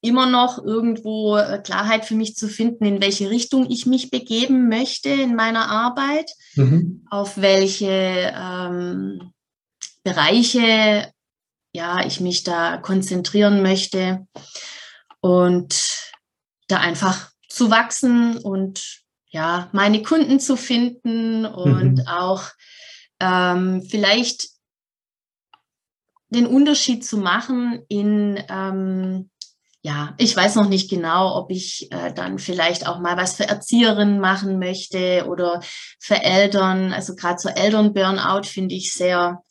immer 0.00 0.26
noch 0.26 0.62
irgendwo 0.62 1.36
äh, 1.36 1.60
Klarheit 1.62 2.04
für 2.04 2.14
mich 2.14 2.36
zu 2.36 2.48
finden, 2.48 2.84
in 2.84 3.00
welche 3.00 3.30
Richtung 3.30 3.68
ich 3.70 3.86
mich 3.86 4.10
begeben 4.10 4.68
möchte 4.68 5.08
in 5.08 5.34
meiner 5.34 5.68
Arbeit, 5.68 6.30
mhm. 6.54 7.06
auf 7.10 7.38
welche 7.38 8.32
ähm, 8.36 9.32
Bereiche 10.04 11.12
ja, 11.72 12.06
ich 12.06 12.20
mich 12.20 12.42
da 12.42 12.78
konzentrieren 12.78 13.62
möchte 13.62 14.26
und 15.20 16.12
da 16.68 16.78
einfach 16.78 17.30
zu 17.48 17.70
wachsen 17.70 18.38
und 18.38 19.02
ja, 19.28 19.68
meine 19.72 20.02
Kunden 20.02 20.40
zu 20.40 20.56
finden 20.56 21.44
und 21.44 21.96
mhm. 21.96 22.06
auch 22.06 22.44
ähm, 23.20 23.82
vielleicht 23.82 24.48
den 26.28 26.46
Unterschied 26.46 27.04
zu 27.04 27.18
machen 27.18 27.82
in, 27.88 28.42
ähm, 28.48 29.30
ja, 29.82 30.14
ich 30.18 30.36
weiß 30.36 30.56
noch 30.56 30.68
nicht 30.68 30.90
genau, 30.90 31.36
ob 31.36 31.50
ich 31.50 31.92
äh, 31.92 32.12
dann 32.12 32.38
vielleicht 32.38 32.88
auch 32.88 32.98
mal 32.98 33.16
was 33.16 33.34
für 33.36 33.48
Erzieherinnen 33.48 34.18
machen 34.18 34.58
möchte 34.58 35.26
oder 35.28 35.60
für 36.00 36.22
Eltern. 36.22 36.92
Also 36.92 37.14
gerade 37.14 37.38
so 37.38 37.48
Eltern-Burnout 37.48 38.46
finde 38.46 38.74
ich 38.74 38.92
sehr 38.92 39.42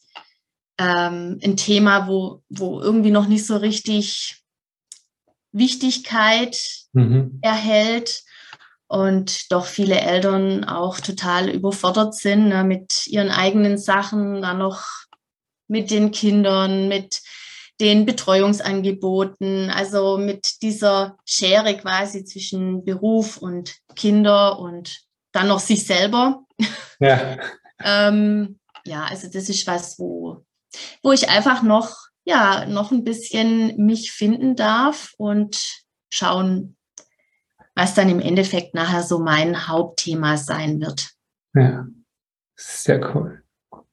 ähm, 0.78 1.40
ein 1.42 1.56
Thema, 1.56 2.08
wo, 2.08 2.44
wo 2.50 2.82
irgendwie 2.82 3.12
noch 3.12 3.28
nicht 3.28 3.46
so 3.46 3.56
richtig 3.56 4.44
Wichtigkeit 5.54 6.60
mhm. 6.92 7.40
erhält 7.42 8.24
und 8.88 9.52
doch 9.52 9.66
viele 9.66 10.00
Eltern 10.00 10.66
auch 10.66 11.00
total 11.00 11.50
überfordert 11.50 12.14
sind 12.14 12.50
ne, 12.50 12.64
mit 12.64 13.08
ihren 13.08 13.30
eigenen 13.30 13.78
Sachen, 13.78 14.42
dann 14.42 14.58
noch 14.58 14.86
mit 15.68 15.92
den 15.92 16.12
Kindern, 16.12 16.88
mit 16.88 17.22
den 17.80 18.06
Betreuungsangeboten, 18.06 19.70
also 19.70 20.18
mit 20.18 20.62
dieser 20.62 21.18
Schere 21.26 21.76
quasi 21.78 22.24
zwischen 22.24 22.86
Beruf 22.86 23.38
und 23.38 23.76
Kinder 23.96 24.60
und 24.60 25.02
dann 25.32 25.50
noch 25.50 25.60
sich 25.60 25.86
selber. 25.86 26.46
Ja. 27.00 27.38
ähm, 27.84 28.60
ja, 28.86 29.06
also 29.06 29.28
das 29.28 29.50
ist 29.50 29.68
was, 29.68 30.00
wo, 30.00 30.46
wo 31.04 31.12
ich 31.12 31.30
einfach 31.30 31.64
noch, 31.64 31.98
ja, 32.24 32.66
noch 32.66 32.92
ein 32.92 33.04
bisschen 33.04 33.76
mich 33.78 34.12
finden 34.12 34.56
darf 34.56 35.14
und 35.18 35.84
schauen, 36.10 36.78
was 37.76 37.94
dann 37.94 38.10
im 38.10 38.22
Endeffekt 38.22 38.74
nachher 38.74 39.04
so 39.04 39.20
mein 39.20 39.68
Hauptthema 39.68 40.38
sein 40.38 40.80
wird. 40.80 41.10
Ja, 41.54 41.86
sehr 42.56 43.14
cool. 43.14 43.44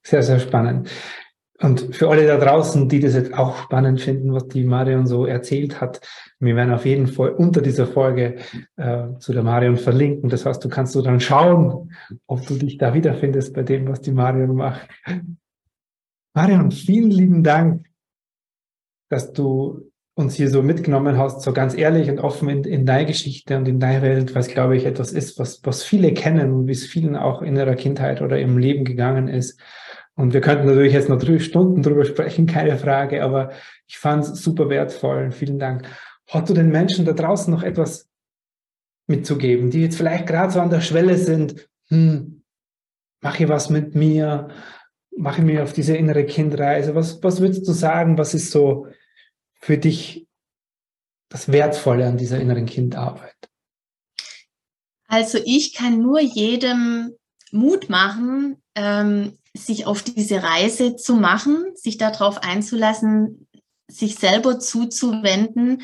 Sehr, 0.04 0.22
sehr 0.22 0.38
spannend. 0.38 0.88
Und 1.62 1.94
für 1.94 2.10
alle 2.10 2.26
da 2.26 2.38
draußen, 2.38 2.88
die 2.88 2.98
das 2.98 3.14
jetzt 3.14 3.34
auch 3.34 3.56
spannend 3.56 4.00
finden, 4.00 4.32
was 4.32 4.48
die 4.48 4.64
Marion 4.64 5.06
so 5.06 5.26
erzählt 5.26 5.80
hat, 5.80 6.00
wir 6.40 6.56
werden 6.56 6.74
auf 6.74 6.84
jeden 6.84 7.06
Fall 7.06 7.30
unter 7.30 7.62
dieser 7.62 7.86
Folge 7.86 8.36
äh, 8.76 9.04
zu 9.20 9.32
der 9.32 9.44
Marion 9.44 9.76
verlinken. 9.76 10.28
Das 10.28 10.44
heißt, 10.44 10.64
du 10.64 10.68
kannst 10.68 10.94
du 10.96 11.02
dann 11.02 11.20
schauen, 11.20 11.92
ob 12.26 12.44
du 12.46 12.54
dich 12.54 12.78
da 12.78 12.94
wiederfindest 12.94 13.54
bei 13.54 13.62
dem, 13.62 13.86
was 13.88 14.00
die 14.00 14.10
Marion 14.10 14.56
macht. 14.56 14.88
Marion, 16.34 16.72
vielen 16.72 17.10
lieben 17.10 17.44
Dank, 17.44 17.86
dass 19.08 19.32
du 19.32 19.92
uns 20.14 20.34
hier 20.34 20.50
so 20.50 20.62
mitgenommen 20.62 21.16
hast, 21.16 21.42
so 21.42 21.52
ganz 21.52 21.76
ehrlich 21.76 22.10
und 22.10 22.18
offen 22.18 22.48
in, 22.48 22.64
in 22.64 22.86
deine 22.86 23.06
Geschichte 23.06 23.56
und 23.56 23.68
in 23.68 23.78
deine 23.78 24.02
Welt, 24.02 24.34
was 24.34 24.48
glaube 24.48 24.76
ich 24.76 24.84
etwas 24.84 25.12
ist, 25.12 25.38
was, 25.38 25.60
was 25.64 25.84
viele 25.84 26.12
kennen 26.12 26.52
und 26.52 26.66
wie 26.66 26.72
es 26.72 26.86
vielen 26.86 27.16
auch 27.16 27.40
in 27.40 27.56
ihrer 27.56 27.76
Kindheit 27.76 28.20
oder 28.20 28.38
im 28.38 28.58
Leben 28.58 28.84
gegangen 28.84 29.28
ist. 29.28 29.60
Und 30.14 30.34
wir 30.34 30.40
könnten 30.40 30.66
natürlich 30.66 30.92
jetzt 30.92 31.08
noch 31.08 31.18
drei 31.18 31.38
Stunden 31.38 31.82
drüber 31.82 32.04
sprechen, 32.04 32.46
keine 32.46 32.76
Frage, 32.76 33.24
aber 33.24 33.52
ich 33.86 33.98
fand 33.98 34.24
es 34.24 34.42
super 34.42 34.68
wertvoll. 34.68 35.32
Vielen 35.32 35.58
Dank. 35.58 35.86
Hast 36.28 36.50
du 36.50 36.54
den 36.54 36.70
Menschen 36.70 37.04
da 37.04 37.12
draußen 37.12 37.52
noch 37.52 37.62
etwas 37.62 38.08
mitzugeben, 39.06 39.70
die 39.70 39.80
jetzt 39.80 39.96
vielleicht 39.96 40.26
gerade 40.26 40.52
so 40.52 40.60
an 40.60 40.70
der 40.70 40.80
Schwelle 40.80 41.16
sind, 41.16 41.68
hm, 41.88 42.42
mache 43.20 43.44
ich 43.44 43.48
was 43.48 43.70
mit 43.70 43.94
mir, 43.94 44.48
mache 45.16 45.42
mir 45.42 45.62
auf 45.62 45.72
diese 45.72 45.96
innere 45.96 46.24
Kindreise? 46.24 46.94
Was, 46.94 47.22
was 47.22 47.40
würdest 47.40 47.66
du 47.66 47.72
sagen, 47.72 48.18
was 48.18 48.34
ist 48.34 48.50
so 48.50 48.86
für 49.54 49.78
dich 49.78 50.26
das 51.28 51.50
Wertvolle 51.50 52.06
an 52.06 52.16
dieser 52.16 52.40
inneren 52.40 52.66
Kindarbeit? 52.66 53.36
Also 55.06 55.38
ich 55.44 55.74
kann 55.74 56.00
nur 56.00 56.20
jedem 56.20 57.14
Mut 57.50 57.90
machen, 57.90 58.62
ähm, 58.74 59.38
sich 59.56 59.86
auf 59.86 60.02
diese 60.02 60.42
Reise 60.42 60.96
zu 60.96 61.16
machen, 61.16 61.64
sich 61.74 61.98
darauf 61.98 62.42
einzulassen, 62.42 63.48
sich 63.88 64.16
selber 64.16 64.58
zuzuwenden 64.58 65.82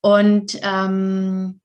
und 0.00 0.58
ähm, 0.62 1.60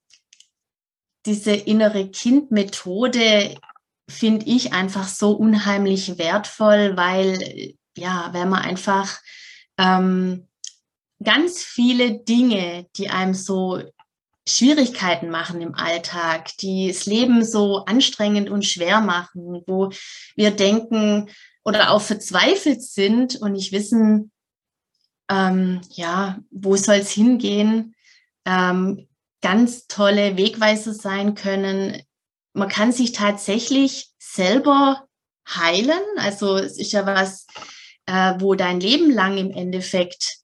diese 1.25 1.53
innere 1.53 2.09
Kindmethode 2.09 3.55
finde 4.09 4.45
ich 4.45 4.73
einfach 4.73 5.07
so 5.07 5.31
unheimlich 5.31 6.17
wertvoll, 6.17 6.95
weil 6.95 7.75
ja, 7.97 8.29
wenn 8.33 8.49
man 8.49 8.61
einfach 8.61 9.19
ähm, 9.77 10.47
ganz 11.23 11.63
viele 11.63 12.19
Dinge, 12.19 12.87
die 12.97 13.09
einem 13.09 13.33
so 13.33 13.81
Schwierigkeiten 14.47 15.29
machen 15.29 15.61
im 15.61 15.73
Alltag, 15.75 16.55
die 16.57 16.87
das 16.87 17.05
Leben 17.05 17.43
so 17.43 17.85
anstrengend 17.85 18.49
und 18.49 18.65
schwer 18.65 19.01
machen, 19.01 19.63
wo 19.65 19.91
wir 20.35 20.51
denken 20.51 21.29
oder 21.63 21.91
auch 21.91 22.01
verzweifelt 22.01 22.83
sind 22.83 23.37
und 23.41 23.53
nicht 23.53 23.71
wissen, 23.71 24.31
ähm, 25.29 25.81
ja, 25.89 26.39
wo 26.51 26.75
soll 26.75 26.97
es 26.97 27.09
hingehen, 27.09 27.95
ähm, 28.45 29.07
ganz 29.41 29.87
tolle 29.87 30.37
Wegweiser 30.37 30.93
sein 30.93 31.33
können. 31.33 32.03
Man 32.53 32.69
kann 32.69 32.91
sich 32.91 33.11
tatsächlich 33.11 34.09
selber 34.19 35.07
heilen. 35.47 36.01
Also 36.17 36.57
es 36.57 36.77
ist 36.77 36.91
ja 36.91 37.05
was, 37.05 37.47
äh, 38.05 38.35
wo 38.39 38.55
dein 38.55 38.79
Leben 38.79 39.11
lang 39.11 39.37
im 39.37 39.51
Endeffekt 39.51 40.37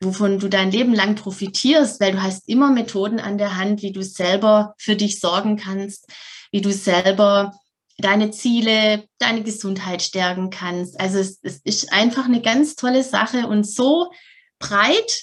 wovon 0.00 0.38
du 0.38 0.48
dein 0.48 0.70
Leben 0.70 0.94
lang 0.94 1.14
profitierst, 1.14 2.00
weil 2.00 2.12
du 2.12 2.22
hast 2.22 2.48
immer 2.48 2.70
Methoden 2.70 3.20
an 3.20 3.38
der 3.38 3.56
Hand, 3.56 3.82
wie 3.82 3.92
du 3.92 4.02
selber 4.02 4.74
für 4.78 4.96
dich 4.96 5.20
sorgen 5.20 5.56
kannst, 5.56 6.06
wie 6.52 6.60
du 6.60 6.72
selber 6.72 7.52
deine 7.98 8.30
Ziele, 8.30 9.04
deine 9.18 9.42
Gesundheit 9.42 10.02
stärken 10.02 10.50
kannst. 10.50 11.00
Also 11.00 11.18
es, 11.18 11.38
es 11.42 11.60
ist 11.64 11.92
einfach 11.92 12.26
eine 12.26 12.42
ganz 12.42 12.76
tolle 12.76 13.02
Sache 13.02 13.46
und 13.46 13.64
so 13.64 14.10
breit 14.58 15.22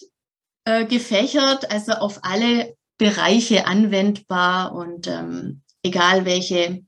äh, 0.66 0.86
gefächert, 0.86 1.72
also 1.72 1.94
auf 1.94 2.20
alle 2.24 2.76
Bereiche 2.98 3.68
anwendbar 3.68 4.74
und 4.74 5.08
ähm, 5.08 5.62
egal 5.84 6.26
welche 6.26 6.84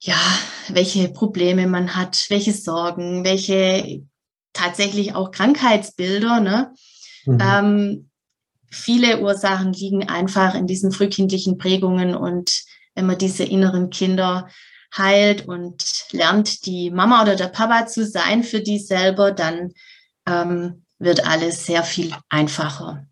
ja, 0.00 0.20
welche 0.68 1.08
Probleme 1.08 1.66
man 1.66 1.96
hat, 1.96 2.26
welche 2.28 2.52
Sorgen, 2.52 3.24
welche 3.24 4.04
tatsächlich 4.52 5.14
auch 5.14 5.30
Krankheitsbilder. 5.30 6.40
Ne? 6.40 6.74
Mhm. 7.26 7.38
Ähm, 7.40 8.10
viele 8.70 9.20
Ursachen 9.20 9.72
liegen 9.72 10.08
einfach 10.08 10.54
in 10.54 10.66
diesen 10.66 10.92
frühkindlichen 10.92 11.58
Prägungen 11.58 12.14
und 12.14 12.64
wenn 12.94 13.06
man 13.06 13.18
diese 13.18 13.44
inneren 13.44 13.90
Kinder 13.90 14.48
heilt 14.96 15.46
und 15.46 16.06
lernt, 16.12 16.66
die 16.66 16.90
Mama 16.90 17.22
oder 17.22 17.36
der 17.36 17.48
Papa 17.48 17.86
zu 17.86 18.06
sein 18.06 18.42
für 18.42 18.60
die 18.60 18.78
selber, 18.78 19.32
dann 19.32 19.72
ähm, 20.26 20.84
wird 20.98 21.24
alles 21.26 21.66
sehr 21.66 21.82
viel 21.84 22.12
einfacher. 22.28 23.06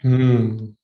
Hm. 0.00 0.76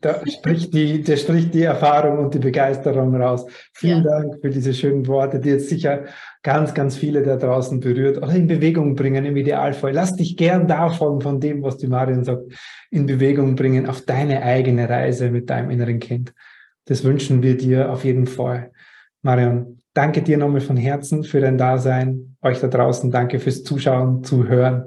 Da 0.00 0.20
spricht, 0.26 0.72
die, 0.74 1.02
da 1.02 1.16
spricht 1.16 1.54
die 1.54 1.62
Erfahrung 1.62 2.18
und 2.18 2.34
die 2.34 2.38
Begeisterung 2.38 3.14
raus. 3.14 3.46
Vielen 3.74 4.04
ja. 4.04 4.10
Dank 4.10 4.40
für 4.40 4.50
diese 4.50 4.72
schönen 4.72 5.06
Worte, 5.06 5.40
die 5.40 5.50
jetzt 5.50 5.68
sicher 5.68 6.04
ganz, 6.42 6.72
ganz 6.74 6.96
viele 6.96 7.22
da 7.22 7.36
draußen 7.36 7.80
berührt 7.80 8.18
oder 8.18 8.34
in 8.34 8.46
Bewegung 8.46 8.94
bringen 8.94 9.24
im 9.24 9.36
Idealfall. 9.36 9.92
Lass 9.92 10.14
dich 10.16 10.36
gern 10.36 10.68
davon, 10.68 11.20
von 11.20 11.40
dem, 11.40 11.62
was 11.62 11.76
die 11.78 11.88
Marion 11.88 12.24
sagt, 12.24 12.44
in 12.90 13.06
Bewegung 13.06 13.54
bringen 13.54 13.86
auf 13.86 14.02
deine 14.02 14.42
eigene 14.42 14.88
Reise 14.88 15.30
mit 15.30 15.50
deinem 15.50 15.70
inneren 15.70 15.98
Kind. 15.98 16.32
Das 16.86 17.04
wünschen 17.04 17.42
wir 17.42 17.56
dir 17.56 17.90
auf 17.92 18.04
jeden 18.04 18.26
Fall. 18.26 18.70
Marion, 19.22 19.82
danke 19.92 20.22
dir 20.22 20.38
nochmal 20.38 20.60
von 20.60 20.76
Herzen 20.76 21.24
für 21.24 21.40
dein 21.40 21.58
Dasein. 21.58 22.36
Euch 22.40 22.60
da 22.60 22.68
draußen 22.68 23.10
danke 23.10 23.40
fürs 23.40 23.64
Zuschauen, 23.64 24.22
Zuhören 24.24 24.84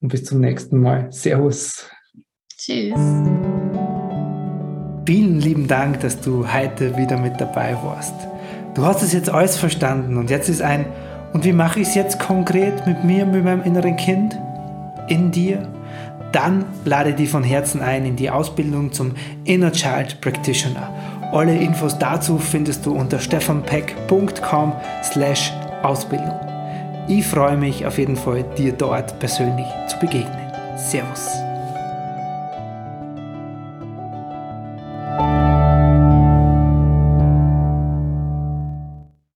und 0.00 0.08
bis 0.08 0.24
zum 0.24 0.40
nächsten 0.40 0.80
Mal. 0.80 1.12
Servus. 1.12 1.88
Tschüss. 2.56 2.94
Vielen 5.06 5.38
lieben 5.38 5.68
Dank, 5.68 6.00
dass 6.00 6.20
du 6.20 6.50
heute 6.50 6.96
wieder 6.96 7.18
mit 7.18 7.38
dabei 7.38 7.76
warst. 7.82 8.14
Du 8.74 8.86
hast 8.86 9.02
es 9.02 9.12
jetzt 9.12 9.28
alles 9.28 9.56
verstanden 9.56 10.16
und 10.16 10.30
jetzt 10.30 10.48
ist 10.48 10.62
ein, 10.62 10.86
und 11.34 11.44
wie 11.44 11.52
mache 11.52 11.80
ich 11.80 11.88
es 11.88 11.94
jetzt 11.94 12.18
konkret 12.18 12.86
mit 12.86 13.04
mir, 13.04 13.26
mit 13.26 13.44
meinem 13.44 13.62
inneren 13.64 13.96
Kind? 13.96 14.38
In 15.08 15.30
dir? 15.30 15.68
Dann 16.32 16.64
lade 16.84 17.12
dich 17.12 17.28
von 17.28 17.44
Herzen 17.44 17.82
ein 17.82 18.06
in 18.06 18.16
die 18.16 18.30
Ausbildung 18.30 18.92
zum 18.92 19.12
Inner 19.44 19.72
Child 19.72 20.20
Practitioner. 20.22 20.88
Alle 21.32 21.54
Infos 21.54 21.98
dazu 21.98 22.38
findest 22.38 22.86
du 22.86 22.94
unter 22.94 23.18
stefanpeck.com 23.18 24.72
slash 25.02 25.52
Ausbildung. 25.82 26.40
Ich 27.08 27.26
freue 27.26 27.58
mich 27.58 27.84
auf 27.84 27.98
jeden 27.98 28.16
Fall, 28.16 28.44
dir 28.56 28.72
dort 28.72 29.18
persönlich 29.18 29.66
zu 29.86 29.98
begegnen. 29.98 30.50
Servus. 30.76 31.43